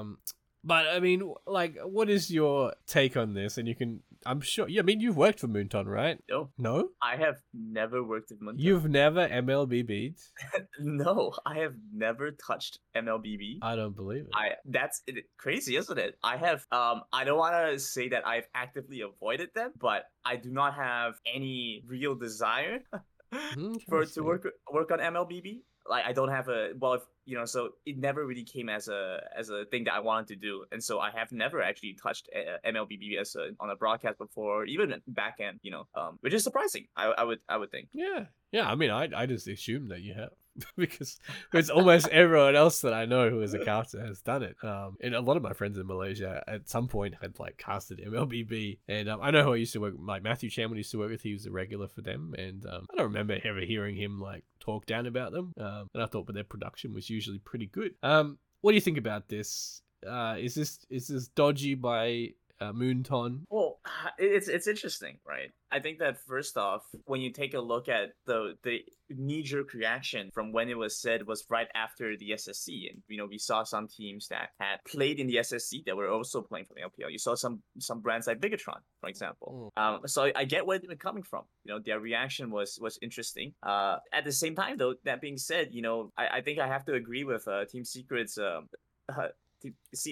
but 0.64 0.86
I 0.88 1.00
mean, 1.00 1.34
like, 1.48 1.78
what 1.84 2.10
is 2.10 2.30
your 2.30 2.74
take 2.86 3.18
on 3.18 3.34
this? 3.34 3.58
And 3.58 3.68
you 3.68 3.76
can, 3.76 4.02
I'm 4.26 4.42
sure, 4.42 4.68
yeah, 4.68 4.82
I 4.82 4.84
mean, 4.84 5.00
you've 5.00 5.18
worked 5.18 5.40
for 5.40 5.48
Moonton, 5.48 5.88
right? 5.88 6.20
No, 6.30 6.52
No, 6.58 6.90
I 7.02 7.16
have 7.16 7.38
never 7.54 8.04
worked 8.04 8.32
at 8.32 8.40
Moonton. 8.40 8.60
you've 8.60 8.88
never 8.88 9.28
MLBB. 9.28 10.14
no, 10.80 11.34
I 11.46 11.60
have 11.60 11.74
never 11.92 12.32
touched 12.32 12.78
MLBB. 12.96 13.58
I 13.64 13.76
don't 13.76 13.96
believe 13.96 14.26
it. 14.26 14.32
I 14.36 14.52
that's 14.66 15.02
it, 15.08 15.26
crazy, 15.38 15.78
isn't 15.78 15.98
it? 15.98 16.16
I 16.24 16.38
have 16.38 16.64
um 16.72 17.02
I 17.12 17.24
don't 17.24 17.40
want 17.40 17.56
to 17.56 17.80
say 17.80 18.10
that 18.10 18.28
I've 18.28 18.46
actively 18.54 19.02
avoided 19.02 19.50
them, 19.56 19.72
but 19.80 20.04
I 20.24 20.36
do 20.36 20.52
not 20.52 20.76
have 20.76 21.16
any 21.26 21.84
real 21.88 22.14
desire 22.14 22.84
for 23.90 24.06
to 24.06 24.22
work 24.22 24.46
work 24.72 24.92
on 24.92 25.00
MLBB. 25.00 25.62
Like 25.90 26.06
I 26.06 26.14
don't 26.14 26.30
have 26.30 26.48
a 26.48 26.72
well, 26.80 26.94
if 26.94 27.04
you 27.26 27.38
know, 27.38 27.46
so 27.46 27.70
it 27.86 27.98
never 27.98 28.26
really 28.26 28.44
came 28.44 28.70
as 28.70 28.88
a 28.88 29.22
as 29.36 29.50
a 29.50 29.66
thing 29.66 29.84
that 29.86 29.94
I 29.94 30.00
wanted 30.00 30.28
to 30.30 30.36
do, 30.36 30.66
and 30.72 30.84
so 30.84 31.00
I 31.00 31.12
have 31.12 31.32
never 31.32 31.62
actually 31.62 31.98
touched 32.02 32.30
uh, 32.36 32.58
MLBB 32.68 33.20
as 33.20 33.36
a, 33.36 33.50
on 33.60 33.70
a 33.70 33.76
broadcast 33.76 34.18
before, 34.18 34.66
even 34.66 34.94
back 35.08 35.38
end, 35.40 35.60
you 35.64 35.72
know, 35.72 35.88
um, 35.96 36.18
which 36.22 36.34
is 36.34 36.44
surprising. 36.44 36.88
I, 36.96 37.06
I 37.08 37.24
would 37.24 37.40
I 37.50 37.58
would 37.58 37.72
think. 37.72 37.90
Yeah, 37.94 38.26
yeah. 38.52 38.70
I 38.70 38.76
mean, 38.76 38.92
I 38.92 39.10
I 39.16 39.26
just 39.26 39.48
assumed 39.48 39.92
that 39.92 40.02
you 40.02 40.14
have 40.14 40.32
because 40.78 41.20
it's 41.54 41.70
almost 41.70 42.08
everyone 42.10 42.56
else 42.56 42.82
that 42.82 42.94
I 42.94 43.06
know 43.06 43.30
who 43.30 43.42
is 43.42 43.54
a 43.54 43.64
caster 43.64 44.06
has 44.06 44.22
done 44.22 44.44
it. 44.44 44.56
Um, 44.64 44.98
and 45.02 45.16
a 45.16 45.22
lot 45.22 45.38
of 45.38 45.44
my 45.44 45.54
friends 45.54 45.78
in 45.78 45.88
Malaysia 45.88 46.44
at 46.48 46.70
some 46.70 46.88
point 46.88 47.16
had 47.22 47.40
like 47.40 47.58
casted 47.58 48.02
MLBB, 48.06 48.80
and 48.88 49.10
um, 49.10 49.20
I 49.22 49.32
know 49.32 49.44
who 49.44 49.54
I 49.54 49.58
used 49.58 49.74
to 49.74 49.82
work 49.82 49.94
like 49.98 50.24
Matthew 50.24 50.50
Chan 50.50 50.72
used 50.76 50.92
to 50.92 51.00
work 51.00 51.12
with. 51.12 51.22
He 51.22 51.34
was 51.34 51.46
a 51.46 51.52
regular 51.52 51.88
for 51.88 52.02
them, 52.02 52.34
and 52.38 52.66
um, 52.66 52.86
I 52.92 52.98
don't 52.98 53.08
remember 53.08 53.38
ever 53.44 53.62
hearing 53.62 53.96
him 53.96 54.20
like 54.20 54.44
talk 54.60 54.86
down 54.86 55.06
about 55.06 55.32
them. 55.32 55.54
Um, 55.60 55.90
and 55.94 56.04
I 56.04 56.06
thought, 56.06 56.26
but 56.26 56.36
their 56.36 56.44
production 56.44 56.94
was 56.94 57.10
usually 57.10 57.40
pretty 57.40 57.68
good. 57.68 57.96
Um, 58.04 58.38
what 58.62 58.72
do 58.72 58.76
you 58.76 58.82
think 58.82 58.98
about 58.98 59.28
this? 59.28 59.82
Uh, 60.08 60.36
is 60.40 60.56
this 60.56 60.80
is 60.90 61.08
this 61.08 61.28
dodgy 61.28 61.76
by 61.76 62.30
uh, 62.60 62.72
Moonton? 62.72 63.42
Well, 63.50 63.71
it's 64.18 64.48
it's 64.48 64.68
interesting, 64.68 65.18
right? 65.28 65.52
I 65.72 65.80
think 65.80 66.00
that 66.00 66.20
first 66.28 66.58
off, 66.58 66.84
when 67.06 67.22
you 67.22 67.32
take 67.32 67.54
a 67.54 67.60
look 67.60 67.90
at 67.90 68.12
the 68.26 68.56
the 68.64 68.82
knee 69.10 69.42
jerk 69.42 69.74
reaction 69.74 70.30
from 70.34 70.52
when 70.52 70.70
it 70.70 70.78
was 70.78 71.00
said 71.02 71.26
was 71.26 71.46
right 71.50 71.68
after 71.74 72.16
the 72.16 72.32
SSC, 72.32 72.92
and 72.92 73.02
you 73.08 73.18
know 73.18 73.26
we 73.26 73.38
saw 73.38 73.64
some 73.64 73.88
teams 73.88 74.28
that 74.28 74.50
had 74.60 74.78
played 74.88 75.20
in 75.20 75.28
the 75.28 75.36
SSC 75.36 75.86
that 75.86 75.98
were 75.98 76.10
also 76.10 76.42
playing 76.42 76.66
for 76.66 76.76
the 76.76 76.82
LPL. 76.82 77.12
You 77.12 77.18
saw 77.18 77.36
some 77.36 77.62
some 77.80 78.02
brands 78.02 78.28
like 78.28 78.40
Bigetron, 78.40 78.82
for 79.00 79.10
example. 79.10 79.72
Um, 79.78 80.02
so 80.06 80.32
I 80.36 80.46
get 80.46 80.66
where 80.66 80.80
they're 80.80 80.96
coming 80.96 81.24
from. 81.24 81.44
You 81.64 81.74
know, 81.74 81.80
their 81.80 82.00
reaction 82.00 82.52
was 82.52 82.78
was 82.80 83.00
interesting. 83.02 83.54
Uh, 83.64 83.98
at 84.14 84.26
the 84.26 84.32
same 84.32 84.56
time, 84.56 84.78
though, 84.78 84.96
that 85.06 85.22
being 85.22 85.38
said, 85.38 85.70
you 85.72 85.82
know, 85.82 86.12
I, 86.18 86.28
I 86.28 86.42
think 86.42 86.60
I 86.60 86.68
have 86.68 86.86
to 86.86 86.94
agree 86.94 87.24
with 87.24 87.48
uh, 87.48 87.66
Team 87.66 87.84
Secret's 87.86 88.38
um, 88.38 88.70
uh, 89.10 89.30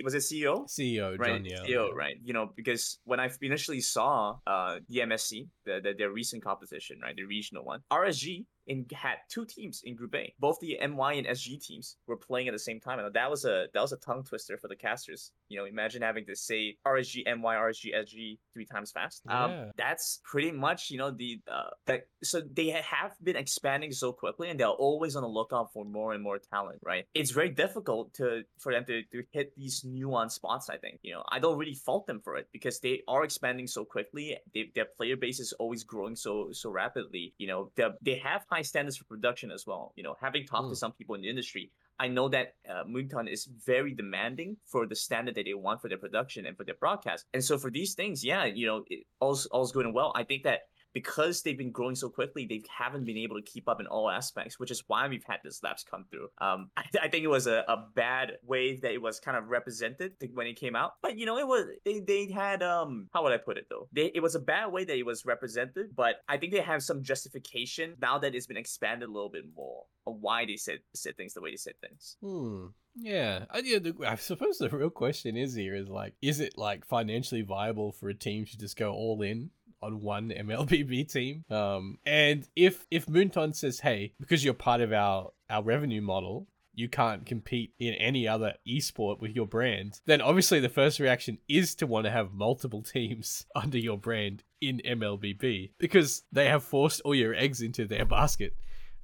was 0.03 0.13
it 0.13 0.19
CEO? 0.19 0.65
CEO 0.69 1.17
right 1.17 1.43
John. 1.43 1.65
CEO, 1.65 1.93
right 1.93 2.17
you 2.23 2.33
know 2.33 2.51
because 2.55 2.99
when 3.05 3.19
i 3.19 3.29
initially 3.41 3.81
saw 3.81 4.37
uh 4.47 4.79
the 4.89 4.99
msc 4.99 5.47
the, 5.65 5.79
the 5.81 5.93
their 5.97 6.11
recent 6.11 6.43
competition 6.43 6.99
right 7.01 7.15
the 7.15 7.23
regional 7.23 7.63
one 7.63 7.81
rsg 7.91 8.45
in, 8.67 8.85
had 8.93 9.15
two 9.29 9.45
teams 9.45 9.81
in 9.83 9.95
group 9.95 10.13
a 10.15 10.33
both 10.39 10.59
the 10.59 10.77
my 10.87 11.13
and 11.13 11.25
sg 11.27 11.59
teams 11.65 11.97
were 12.07 12.17
playing 12.17 12.47
at 12.47 12.51
the 12.53 12.59
same 12.59 12.79
time 12.79 12.99
and 12.99 13.13
that 13.13 13.29
was 13.29 13.43
a 13.45 13.65
that 13.73 13.81
was 13.81 13.91
a 13.91 13.97
tongue 13.97 14.23
twister 14.23 14.57
for 14.57 14.67
the 14.67 14.75
casters 14.75 15.31
you 15.49 15.57
know 15.57 15.65
imagine 15.65 16.01
having 16.01 16.25
to 16.25 16.35
say 16.35 16.75
rsg 16.85 17.23
my 17.39 17.55
rsg 17.55 17.85
sg 18.05 18.37
three 18.53 18.65
times 18.65 18.91
fast 18.91 19.21
Yeah. 19.27 19.43
um 19.45 19.71
that's 19.77 20.19
pretty 20.23 20.51
much 20.51 20.91
you 20.91 20.97
know 20.97 21.11
the 21.11 21.39
uh 21.51 21.69
that 21.87 22.01
so 22.23 22.41
they 22.41 22.69
have 22.69 23.13
been 23.23 23.35
expanding 23.35 23.91
so 23.91 24.11
quickly 24.13 24.49
and 24.49 24.59
they're 24.59 24.67
always 24.87 25.15
on 25.15 25.23
the 25.23 25.29
lookout 25.29 25.73
for 25.73 25.83
more 25.85 26.13
and 26.13 26.21
more 26.23 26.39
talent 26.53 26.79
right 26.83 27.05
it's 27.15 27.31
very 27.31 27.49
difficult 27.49 28.13
to 28.15 28.43
for 28.59 28.71
them 28.73 28.85
to, 28.85 29.01
to 29.11 29.23
hit 29.31 29.55
these 29.57 29.68
nuanced 29.85 30.31
spots 30.39 30.69
i 30.69 30.77
think 30.77 30.99
you 31.01 31.13
know 31.13 31.23
i 31.29 31.39
don't 31.39 31.57
really 31.57 31.73
fault 31.73 32.05
them 32.07 32.19
for 32.23 32.35
it 32.35 32.47
because 32.51 32.79
they 32.79 33.01
are 33.07 33.23
expanding 33.23 33.67
so 33.67 33.83
quickly 33.85 34.37
they, 34.53 34.63
their 34.75 34.87
player 34.97 35.15
base 35.15 35.39
is 35.39 35.53
always 35.59 35.83
growing 35.83 36.15
so 36.15 36.49
so 36.51 36.69
rapidly 36.69 37.33
you 37.37 37.47
know 37.47 37.71
they 37.75 37.87
they 38.01 38.15
have 38.15 38.41
high 38.49 38.61
standards 38.61 38.97
for 38.97 39.05
production 39.05 39.51
as 39.51 39.63
well 39.67 39.93
you 39.95 40.03
know 40.03 40.15
having 40.21 40.45
talked 40.45 40.67
Mm. 40.67 40.71
to 40.71 40.75
some 40.75 40.93
people 40.93 41.15
in 41.15 41.21
the 41.21 41.29
industry 41.29 41.71
I 42.01 42.07
know 42.07 42.29
that 42.29 42.53
uh, 42.69 42.85
Moonton 42.85 43.29
is 43.29 43.45
very 43.65 43.93
demanding 43.93 44.55
for 44.65 44.87
the 44.87 44.95
standard 44.95 45.35
that 45.35 45.43
they 45.45 45.53
want 45.53 45.81
for 45.81 45.89
their 45.89 45.97
production 45.97 46.45
and 46.45 46.55
for 46.55 46.63
their 46.63 46.75
broadcast. 46.79 47.25
And 47.33 47.43
so 47.43 47.57
for 47.57 47.69
these 47.69 47.93
things, 47.93 48.23
yeah, 48.23 48.45
you 48.45 48.65
know, 48.65 48.85
it, 48.87 49.03
all's, 49.19 49.47
all's 49.47 49.75
and 49.75 49.93
well. 49.93 50.13
I 50.15 50.23
think 50.23 50.43
that 50.43 50.61
because 50.93 51.41
they've 51.41 51.57
been 51.57 51.71
growing 51.71 51.95
so 51.95 52.09
quickly, 52.09 52.45
they 52.45 52.63
haven't 52.75 53.05
been 53.05 53.17
able 53.17 53.35
to 53.35 53.41
keep 53.41 53.67
up 53.69 53.79
in 53.79 53.87
all 53.87 54.09
aspects, 54.09 54.59
which 54.59 54.71
is 54.71 54.83
why 54.87 55.07
we've 55.07 55.23
had 55.23 55.39
this 55.43 55.61
lapse 55.63 55.83
come 55.83 56.05
through. 56.09 56.27
Um, 56.39 56.71
I, 56.77 56.83
I 57.03 57.07
think 57.07 57.23
it 57.23 57.29
was 57.29 57.47
a, 57.47 57.63
a 57.67 57.85
bad 57.95 58.33
way 58.43 58.77
that 58.77 58.91
it 58.91 59.01
was 59.01 59.19
kind 59.19 59.37
of 59.37 59.47
represented 59.47 60.13
when 60.33 60.47
it 60.47 60.59
came 60.59 60.75
out, 60.75 60.93
but 61.01 61.17
you 61.17 61.25
know, 61.25 61.37
it 61.37 61.47
was 61.47 61.65
they, 61.85 61.99
they 61.99 62.31
had 62.31 62.63
um 62.63 63.07
how 63.13 63.23
would 63.23 63.33
I 63.33 63.37
put 63.37 63.57
it 63.57 63.67
though? 63.69 63.87
They 63.91 64.11
it 64.13 64.21
was 64.21 64.35
a 64.35 64.39
bad 64.39 64.67
way 64.67 64.83
that 64.85 64.97
it 64.97 65.05
was 65.05 65.25
represented, 65.25 65.95
but 65.95 66.17
I 66.27 66.37
think 66.37 66.53
they 66.53 66.61
have 66.61 66.83
some 66.83 67.03
justification 67.03 67.95
now 68.01 68.19
that 68.19 68.35
it's 68.35 68.47
been 68.47 68.57
expanded 68.57 69.09
a 69.09 69.11
little 69.11 69.29
bit 69.29 69.45
more 69.55 69.83
on 70.05 70.17
why 70.21 70.45
they 70.45 70.57
said 70.57 70.79
said 70.93 71.17
things 71.17 71.33
the 71.33 71.41
way 71.41 71.51
they 71.51 71.57
said 71.57 71.73
things. 71.81 72.17
Hmm. 72.21 72.67
Yeah. 72.95 73.45
I, 73.49 73.59
yeah 73.59 73.79
the, 73.79 73.95
I 74.05 74.15
suppose 74.15 74.57
the 74.57 74.69
real 74.69 74.89
question 74.89 75.37
is 75.37 75.55
here 75.55 75.75
is 75.75 75.89
like, 75.89 76.15
is 76.21 76.39
it 76.39 76.57
like 76.57 76.85
financially 76.85 77.41
viable 77.41 77.91
for 77.91 78.09
a 78.09 78.13
team 78.13 78.45
to 78.45 78.57
just 78.57 78.77
go 78.77 78.91
all 78.91 79.21
in? 79.21 79.51
On 79.81 80.01
one 80.01 80.29
MLBB 80.37 81.11
team, 81.11 81.45
um, 81.49 81.99
and 82.05 82.47
if 82.55 82.85
if 82.91 83.05
Moonton 83.05 83.55
says, 83.55 83.79
"Hey, 83.79 84.13
because 84.19 84.43
you're 84.43 84.53
part 84.53 84.81
of 84.81 84.91
our 84.91 85.31
our 85.49 85.63
revenue 85.63 86.01
model, 86.01 86.47
you 86.73 86.89
can't 86.89 87.25
compete 87.25 87.73
in 87.79 87.93
any 87.95 88.27
other 88.27 88.53
esport 88.67 89.19
with 89.19 89.35
your 89.35 89.47
brand," 89.47 90.01
then 90.05 90.21
obviously 90.21 90.59
the 90.59 90.69
first 90.69 90.99
reaction 90.99 91.37
is 91.47 91.75
to 91.75 91.87
want 91.87 92.05
to 92.05 92.11
have 92.11 92.33
multiple 92.33 92.81
teams 92.93 93.45
under 93.55 93.77
your 93.77 93.97
brand 93.97 94.43
in 94.61 94.81
MLBB 94.85 95.71
because 95.77 96.23
they 96.31 96.47
have 96.47 96.63
forced 96.63 97.01
all 97.05 97.15
your 97.15 97.33
eggs 97.33 97.61
into 97.61 97.85
their 97.85 98.05
basket. 98.05 98.53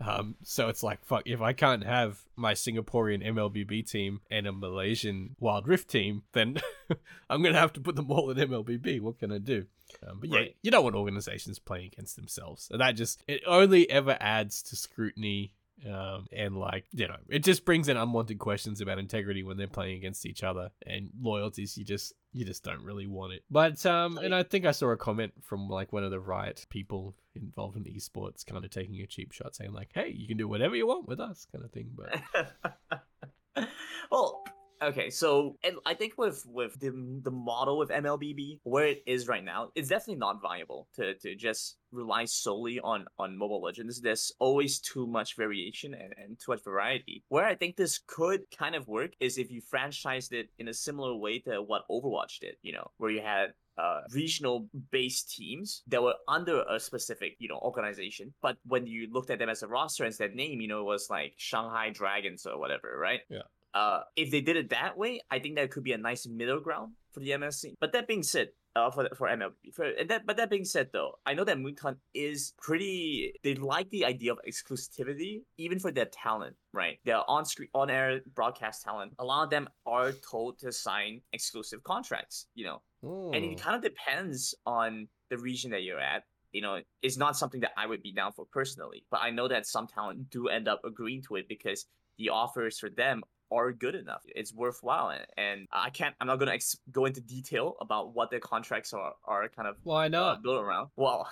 Um, 0.01 0.35
so 0.43 0.67
it's 0.67 0.83
like, 0.83 1.05
fuck, 1.05 1.23
if 1.25 1.41
I 1.41 1.53
can't 1.53 1.83
have 1.83 2.19
my 2.35 2.53
Singaporean 2.53 3.25
MLBB 3.25 3.89
team 3.89 4.21
and 4.29 4.45
a 4.45 4.51
Malaysian 4.51 5.35
Wild 5.39 5.67
Rift 5.67 5.89
team, 5.89 6.23
then 6.33 6.57
I'm 7.29 7.41
going 7.41 7.53
to 7.53 7.59
have 7.59 7.73
to 7.73 7.79
put 7.79 7.95
them 7.95 8.11
all 8.11 8.29
in 8.29 8.37
MLBB. 8.37 8.99
What 9.01 9.19
can 9.19 9.31
I 9.31 9.37
do? 9.37 9.65
Um, 10.05 10.19
but 10.19 10.29
yeah, 10.29 10.45
you 10.61 10.71
don't 10.71 10.83
want 10.83 10.95
organizations 10.95 11.59
playing 11.59 11.91
against 11.93 12.15
themselves. 12.15 12.67
And 12.71 12.81
that 12.81 12.95
just, 12.95 13.23
it 13.27 13.41
only 13.47 13.89
ever 13.89 14.17
adds 14.19 14.61
to 14.63 14.75
scrutiny. 14.75 15.53
Um, 15.85 16.25
and 16.31 16.57
like, 16.57 16.85
you 16.93 17.07
know, 17.07 17.17
it 17.29 17.43
just 17.43 17.65
brings 17.65 17.89
in 17.89 17.97
unwanted 17.97 18.39
questions 18.39 18.81
about 18.81 18.97
integrity 18.97 19.43
when 19.43 19.57
they're 19.57 19.67
playing 19.67 19.97
against 19.97 20.25
each 20.25 20.43
other 20.43 20.69
and 20.85 21.09
loyalties. 21.21 21.77
You 21.77 21.83
just, 21.83 22.13
you 22.31 22.45
just 22.45 22.63
don't 22.63 22.83
really 22.83 23.07
want 23.07 23.33
it. 23.33 23.43
But, 23.51 23.85
um, 23.85 24.17
and 24.17 24.33
I 24.33 24.43
think 24.43 24.65
I 24.65 24.71
saw 24.71 24.89
a 24.91 24.97
comment 24.97 25.33
from 25.41 25.67
like 25.67 25.91
one 25.91 26.03
of 26.03 26.11
the 26.11 26.19
riot 26.19 26.65
people 26.69 27.15
involved 27.35 27.75
in 27.77 27.83
esports 27.83 28.45
kind 28.45 28.63
of 28.63 28.71
taking 28.71 29.01
a 29.01 29.07
cheap 29.07 29.33
shot 29.33 29.55
saying 29.55 29.73
like, 29.73 29.89
hey, 29.93 30.13
you 30.15 30.27
can 30.27 30.37
do 30.37 30.47
whatever 30.47 30.75
you 30.75 30.87
want 30.87 31.07
with 31.07 31.19
us 31.19 31.45
kind 31.51 31.65
of 31.65 31.71
thing. 31.71 31.91
But 31.93 33.67
well, 34.11 34.44
okay, 34.81 35.09
so 35.09 35.57
I 35.85 35.93
think 35.93 36.13
with 36.17 36.45
with 36.45 36.79
the 36.79 36.91
the 37.23 37.31
model 37.31 37.77
with 37.77 37.89
MLBB 37.89 38.59
where 38.63 38.85
it 38.85 39.03
is 39.05 39.27
right 39.27 39.43
now, 39.43 39.69
it's 39.75 39.89
definitely 39.89 40.19
not 40.19 40.41
viable 40.41 40.87
to 40.95 41.15
to 41.15 41.35
just 41.35 41.77
rely 41.91 42.25
solely 42.25 42.79
on 42.79 43.05
on 43.17 43.37
Mobile 43.37 43.61
Legends. 43.61 44.01
There's 44.01 44.31
always 44.39 44.79
too 44.79 45.07
much 45.07 45.35
variation 45.35 45.93
and, 45.93 46.13
and 46.17 46.39
too 46.39 46.51
much 46.51 46.63
variety. 46.63 47.23
Where 47.29 47.45
I 47.45 47.55
think 47.55 47.75
this 47.75 47.99
could 48.07 48.41
kind 48.57 48.75
of 48.75 48.87
work 48.87 49.11
is 49.19 49.37
if 49.37 49.51
you 49.51 49.61
franchised 49.61 50.33
it 50.33 50.49
in 50.59 50.67
a 50.67 50.73
similar 50.73 51.15
way 51.15 51.39
to 51.39 51.61
what 51.61 51.83
Overwatch 51.89 52.39
did. 52.39 52.55
You 52.61 52.73
know, 52.73 52.91
where 52.97 53.11
you 53.11 53.21
had 53.21 53.53
uh, 53.77 54.01
regional 54.11 54.67
based 54.91 55.35
teams 55.35 55.83
that 55.87 56.01
were 56.01 56.15
under 56.27 56.63
a 56.69 56.79
specific 56.79 57.35
you 57.39 57.49
know 57.49 57.59
organization 57.61 58.33
but 58.41 58.55
when 58.65 58.87
you 58.87 59.09
looked 59.11 59.29
at 59.29 59.37
them 59.37 59.49
as 59.49 59.63
a 59.63 59.67
roster 59.67 60.05
and 60.05 60.15
said 60.15 60.33
name 60.33 60.61
you 60.61 60.67
know 60.69 60.79
it 60.79 60.85
was 60.85 61.07
like 61.09 61.33
shanghai 61.35 61.89
dragons 61.89 62.45
or 62.45 62.57
whatever 62.57 62.97
right 62.97 63.19
Yeah. 63.29 63.41
Uh, 63.75 63.99
if 64.15 64.31
they 64.31 64.39
did 64.39 64.55
it 64.55 64.69
that 64.69 64.97
way, 64.97 65.19
I 65.29 65.39
think 65.39 65.55
that 65.57 65.69
could 65.69 65.83
be 65.83 65.91
a 65.91 65.97
nice 65.97 66.25
middle 66.25 66.61
ground 66.61 66.93
for 67.11 67.19
the 67.19 67.31
MSC. 67.31 67.73
But 67.81 67.91
that 67.91 68.07
being 68.07 68.23
said, 68.23 68.49
uh, 68.75 68.89
for 68.89 69.07
for 69.15 69.27
MLB. 69.27 69.73
For 69.73 69.85
and 69.85 70.09
that, 70.09 70.25
but 70.25 70.37
that 70.37 70.49
being 70.49 70.65
said, 70.65 70.89
though, 70.91 71.13
I 71.25 71.33
know 71.33 71.43
that 71.43 71.57
Moonton 71.57 71.97
is 72.13 72.53
pretty. 72.57 73.33
They 73.43 73.55
like 73.55 73.89
the 73.89 74.05
idea 74.05 74.31
of 74.33 74.39
exclusivity, 74.47 75.43
even 75.57 75.79
for 75.79 75.91
their 75.91 76.05
talent, 76.05 76.55
right? 76.73 76.99
Their 77.05 77.29
on 77.29 77.45
screen, 77.45 77.69
on 77.73 77.89
air 77.89 78.21
broadcast 78.33 78.83
talent. 78.83 79.13
A 79.19 79.25
lot 79.25 79.43
of 79.43 79.49
them 79.49 79.69
are 79.85 80.11
told 80.11 80.59
to 80.59 80.71
sign 80.71 81.21
exclusive 81.31 81.83
contracts, 81.83 82.47
you 82.55 82.65
know, 82.65 82.81
and 83.03 83.43
Hmm. 83.45 83.51
it 83.51 83.61
kind 83.61 83.75
of 83.75 83.81
depends 83.81 84.55
on 84.65 85.07
the 85.29 85.37
region 85.37 85.71
that 85.71 85.83
you're 85.83 85.99
at. 85.99 86.23
You 86.51 86.61
know, 86.61 86.81
it's 87.01 87.17
not 87.17 87.35
something 87.35 87.61
that 87.61 87.71
I 87.77 87.85
would 87.85 88.01
be 88.01 88.13
down 88.13 88.31
for 88.31 88.45
personally, 88.45 89.05
but 89.11 89.19
I 89.21 89.29
know 89.31 89.47
that 89.49 89.65
some 89.65 89.87
talent 89.87 90.29
do 90.29 90.47
end 90.47 90.67
up 90.67 90.81
agreeing 90.85 91.21
to 91.23 91.35
it 91.35 91.47
because 91.49 91.85
the 92.17 92.29
offers 92.29 92.79
for 92.79 92.89
them 92.89 93.23
are 93.51 93.71
good 93.71 93.95
enough. 93.95 94.21
It's 94.27 94.53
worthwhile, 94.53 95.09
and, 95.09 95.25
and 95.37 95.67
I 95.71 95.89
can't. 95.89 96.15
I'm 96.19 96.27
not 96.27 96.37
gonna 96.39 96.51
ex- 96.53 96.77
go 96.91 97.05
into 97.05 97.21
detail 97.21 97.75
about 97.81 98.13
what 98.15 98.29
their 98.31 98.39
contracts 98.39 98.93
are 98.93 99.13
are 99.25 99.47
kind 99.49 99.67
of 99.67 99.77
Why 99.83 100.05
uh, 100.05 100.09
not? 100.09 100.43
built 100.43 100.63
around. 100.63 100.89
Well, 100.95 101.29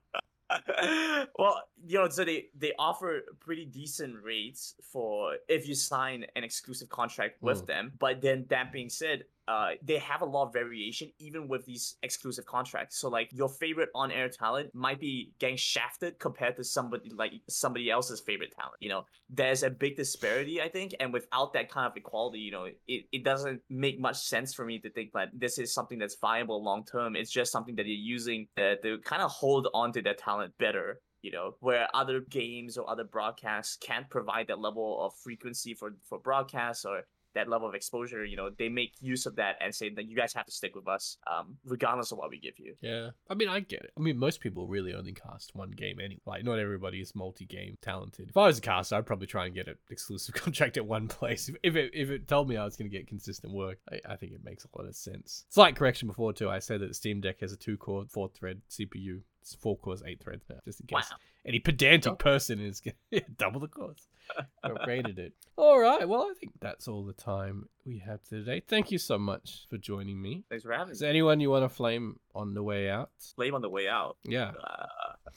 well, 1.38 1.62
you 1.86 1.98
know, 1.98 2.08
so 2.08 2.24
they 2.24 2.46
they 2.56 2.72
offer 2.78 3.22
pretty 3.40 3.64
decent 3.66 4.22
rates 4.22 4.74
for 4.92 5.36
if 5.48 5.66
you 5.68 5.74
sign 5.74 6.26
an 6.36 6.44
exclusive 6.44 6.88
contract 6.88 7.42
with 7.42 7.62
Mm. 7.62 7.66
them. 7.66 7.92
But 7.98 8.20
then 8.20 8.46
that 8.50 8.72
being 8.72 8.88
said, 8.90 9.24
uh, 9.48 9.70
they 9.82 9.98
have 9.98 10.22
a 10.22 10.24
lot 10.24 10.46
of 10.46 10.52
variation 10.52 11.10
even 11.18 11.48
with 11.48 11.64
these 11.66 11.96
exclusive 12.02 12.46
contracts. 12.46 12.98
So 12.98 13.08
like 13.08 13.30
your 13.32 13.48
favorite 13.48 13.90
on-air 13.94 14.28
talent 14.28 14.70
might 14.74 15.00
be 15.00 15.32
getting 15.38 15.56
shafted 15.56 16.18
compared 16.18 16.56
to 16.56 16.64
somebody 16.64 17.10
like 17.14 17.32
somebody 17.48 17.90
else's 17.90 18.20
favorite 18.20 18.54
talent. 18.56 18.76
You 18.80 18.88
know, 18.88 19.04
there's 19.28 19.62
a 19.62 19.70
big 19.70 19.96
disparity, 19.96 20.60
I 20.62 20.68
think, 20.68 20.94
and 21.00 21.12
without 21.12 21.52
that 21.54 21.70
kind 21.70 21.86
of 21.86 21.96
equality, 21.96 22.38
you 22.38 22.52
know, 22.52 22.66
it, 22.86 23.04
it 23.12 23.24
doesn't 23.24 23.60
make 23.68 24.00
much 24.00 24.16
sense 24.16 24.54
for 24.54 24.64
me 24.64 24.78
to 24.80 24.90
think 24.90 25.12
that 25.12 25.28
this 25.34 25.58
is 25.58 25.74
something 25.74 25.98
that's 25.98 26.16
viable 26.20 26.62
long 26.62 26.84
term. 26.84 27.16
It's 27.16 27.30
just 27.30 27.52
something 27.52 27.76
that 27.76 27.86
you're 27.86 27.96
using 27.96 28.46
uh, 28.56 28.76
to 28.82 28.98
kind 29.04 29.22
of 29.22 29.30
hold 29.30 29.68
on 29.74 29.92
to 29.92 30.02
their 30.02 30.14
talent 30.14 30.54
better. 30.58 31.00
You 31.22 31.30
know, 31.30 31.56
where 31.60 31.88
other 31.94 32.20
games 32.20 32.76
or 32.76 32.88
other 32.90 33.04
broadcasts 33.04 33.78
can't 33.78 34.08
provide 34.10 34.48
that 34.48 34.58
level 34.58 35.02
of 35.06 35.14
frequency 35.22 35.72
for 35.72 35.96
for 36.06 36.18
broadcasts 36.18 36.84
or 36.84 37.00
that 37.34 37.48
level 37.48 37.68
of 37.68 37.74
exposure, 37.74 38.24
you 38.24 38.36
know, 38.36 38.50
they 38.58 38.68
make 38.68 38.92
use 39.00 39.26
of 39.26 39.36
that 39.36 39.56
and 39.60 39.74
say 39.74 39.88
that 39.90 40.06
you 40.08 40.16
guys 40.16 40.32
have 40.34 40.46
to 40.46 40.52
stick 40.52 40.74
with 40.74 40.86
us, 40.88 41.18
um, 41.26 41.56
regardless 41.64 42.12
of 42.12 42.18
what 42.18 42.30
we 42.30 42.38
give 42.38 42.58
you. 42.58 42.74
Yeah, 42.80 43.10
I 43.28 43.34
mean, 43.34 43.48
I 43.48 43.60
get 43.60 43.80
it. 43.82 43.92
I 43.96 44.00
mean, 44.00 44.18
most 44.18 44.40
people 44.40 44.66
really 44.66 44.94
only 44.94 45.12
cast 45.12 45.54
one 45.54 45.70
game 45.72 45.98
anyway. 46.00 46.20
Like, 46.26 46.44
not 46.44 46.58
everybody 46.58 47.00
is 47.00 47.14
multi-game 47.14 47.78
talented. 47.82 48.28
If 48.30 48.36
I 48.36 48.46
was 48.46 48.58
a 48.58 48.60
caster, 48.60 48.96
I'd 48.96 49.06
probably 49.06 49.26
try 49.26 49.46
and 49.46 49.54
get 49.54 49.68
an 49.68 49.76
exclusive 49.90 50.34
contract 50.34 50.76
at 50.76 50.86
one 50.86 51.08
place. 51.08 51.48
If- 51.48 51.56
If 51.62 51.76
it 51.76 51.90
if 51.94 52.10
it 52.10 52.28
told 52.28 52.48
me 52.48 52.56
I 52.56 52.64
was 52.64 52.76
going 52.76 52.90
to 52.90 52.96
get 52.96 53.06
consistent 53.08 53.52
work, 53.52 53.78
I, 53.90 54.12
I 54.12 54.16
think 54.16 54.32
it 54.32 54.44
makes 54.44 54.64
a 54.64 54.68
lot 54.78 54.86
of 54.88 54.94
sense. 54.94 55.44
Slight 55.50 55.76
correction 55.76 56.08
before 56.08 56.32
too. 56.32 56.48
I 56.50 56.58
said 56.60 56.80
that 56.80 56.94
Steam 56.94 57.20
Deck 57.20 57.40
has 57.40 57.52
a 57.52 57.56
two-core, 57.56 58.04
four-thread 58.08 58.60
CPU. 58.70 59.20
It's 59.40 59.54
four 59.56 59.76
cores, 59.76 60.02
eight 60.06 60.22
threads. 60.22 60.44
Yeah, 60.48 60.56
just 60.64 60.80
in 60.80 60.86
case 60.86 61.08
Wow. 61.10 61.16
Any 61.46 61.58
pedantic 61.58 62.12
Oh. 62.12 62.16
person 62.16 62.60
is 62.60 62.80
going 62.80 62.94
to 63.12 63.20
double 63.36 63.60
the 63.60 63.68
cores. 63.68 64.08
Upgraded 64.64 65.18
it. 65.18 65.34
All 65.56 65.78
right. 65.78 66.08
Well, 66.08 66.22
I 66.22 66.34
think 66.40 66.52
that's 66.60 66.88
all 66.88 67.04
the 67.04 67.12
time 67.12 67.68
we 67.84 67.98
have 67.98 68.22
today. 68.24 68.62
Thank 68.66 68.90
you 68.90 68.96
so 68.98 69.18
much 69.18 69.66
for 69.68 69.76
joining 69.76 70.20
me. 70.22 70.44
Thanks 70.48 70.64
for 70.64 70.72
having 70.72 70.92
Is 70.92 71.00
me. 71.00 71.04
there 71.04 71.10
anyone 71.10 71.40
you 71.40 71.50
want 71.50 71.64
to 71.64 71.68
flame 71.68 72.18
on 72.34 72.54
the 72.54 72.62
way 72.62 72.88
out? 72.88 73.10
Flame 73.36 73.54
on 73.54 73.60
the 73.60 73.68
way 73.68 73.86
out. 73.88 74.16
Yeah. 74.24 74.52
Uh, 74.58 74.86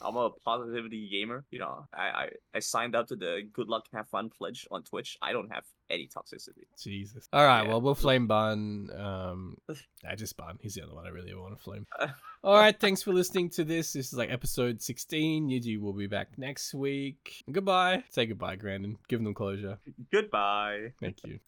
I'm 0.00 0.16
a 0.16 0.30
positivity 0.44 1.08
gamer. 1.10 1.44
You 1.50 1.58
know, 1.58 1.86
I, 1.92 2.02
I 2.02 2.28
I 2.54 2.58
signed 2.60 2.96
up 2.96 3.08
to 3.08 3.16
the 3.16 3.42
good 3.52 3.68
luck 3.68 3.84
have 3.92 4.08
fun 4.08 4.30
pledge 4.30 4.66
on 4.70 4.82
Twitch. 4.84 5.18
I 5.20 5.32
don't 5.32 5.52
have 5.52 5.64
any 5.90 6.06
toxicity. 6.06 6.66
Jesus. 6.80 7.28
All 7.32 7.44
right. 7.44 7.62
Yeah. 7.62 7.68
Well, 7.68 7.80
we'll 7.80 7.94
flame 7.94 8.26
Bun. 8.26 8.90
Um, 8.96 9.56
I 10.08 10.14
just 10.14 10.36
Bun. 10.36 10.58
He's 10.60 10.74
the 10.74 10.82
other 10.82 10.94
one 10.94 11.06
I 11.06 11.10
really 11.10 11.34
want 11.34 11.56
to 11.56 11.62
flame. 11.62 11.86
All 12.44 12.54
right. 12.54 12.78
Thanks 12.78 13.02
for 13.02 13.12
listening 13.12 13.50
to 13.50 13.64
this. 13.64 13.92
This 13.92 14.08
is 14.08 14.14
like 14.14 14.30
episode 14.30 14.80
16. 14.82 15.48
Yuji 15.48 15.80
will 15.80 15.92
be 15.92 16.06
back 16.06 16.28
next 16.36 16.74
week. 16.74 17.42
Goodbye. 17.50 18.04
Say 18.10 18.26
goodbye, 18.26 18.56
Grandin. 18.56 18.96
Give 19.08 19.22
them 19.22 19.34
closure. 19.34 19.78
Goodbye. 20.12 20.92
Thank 21.00 21.18
you. 21.24 21.40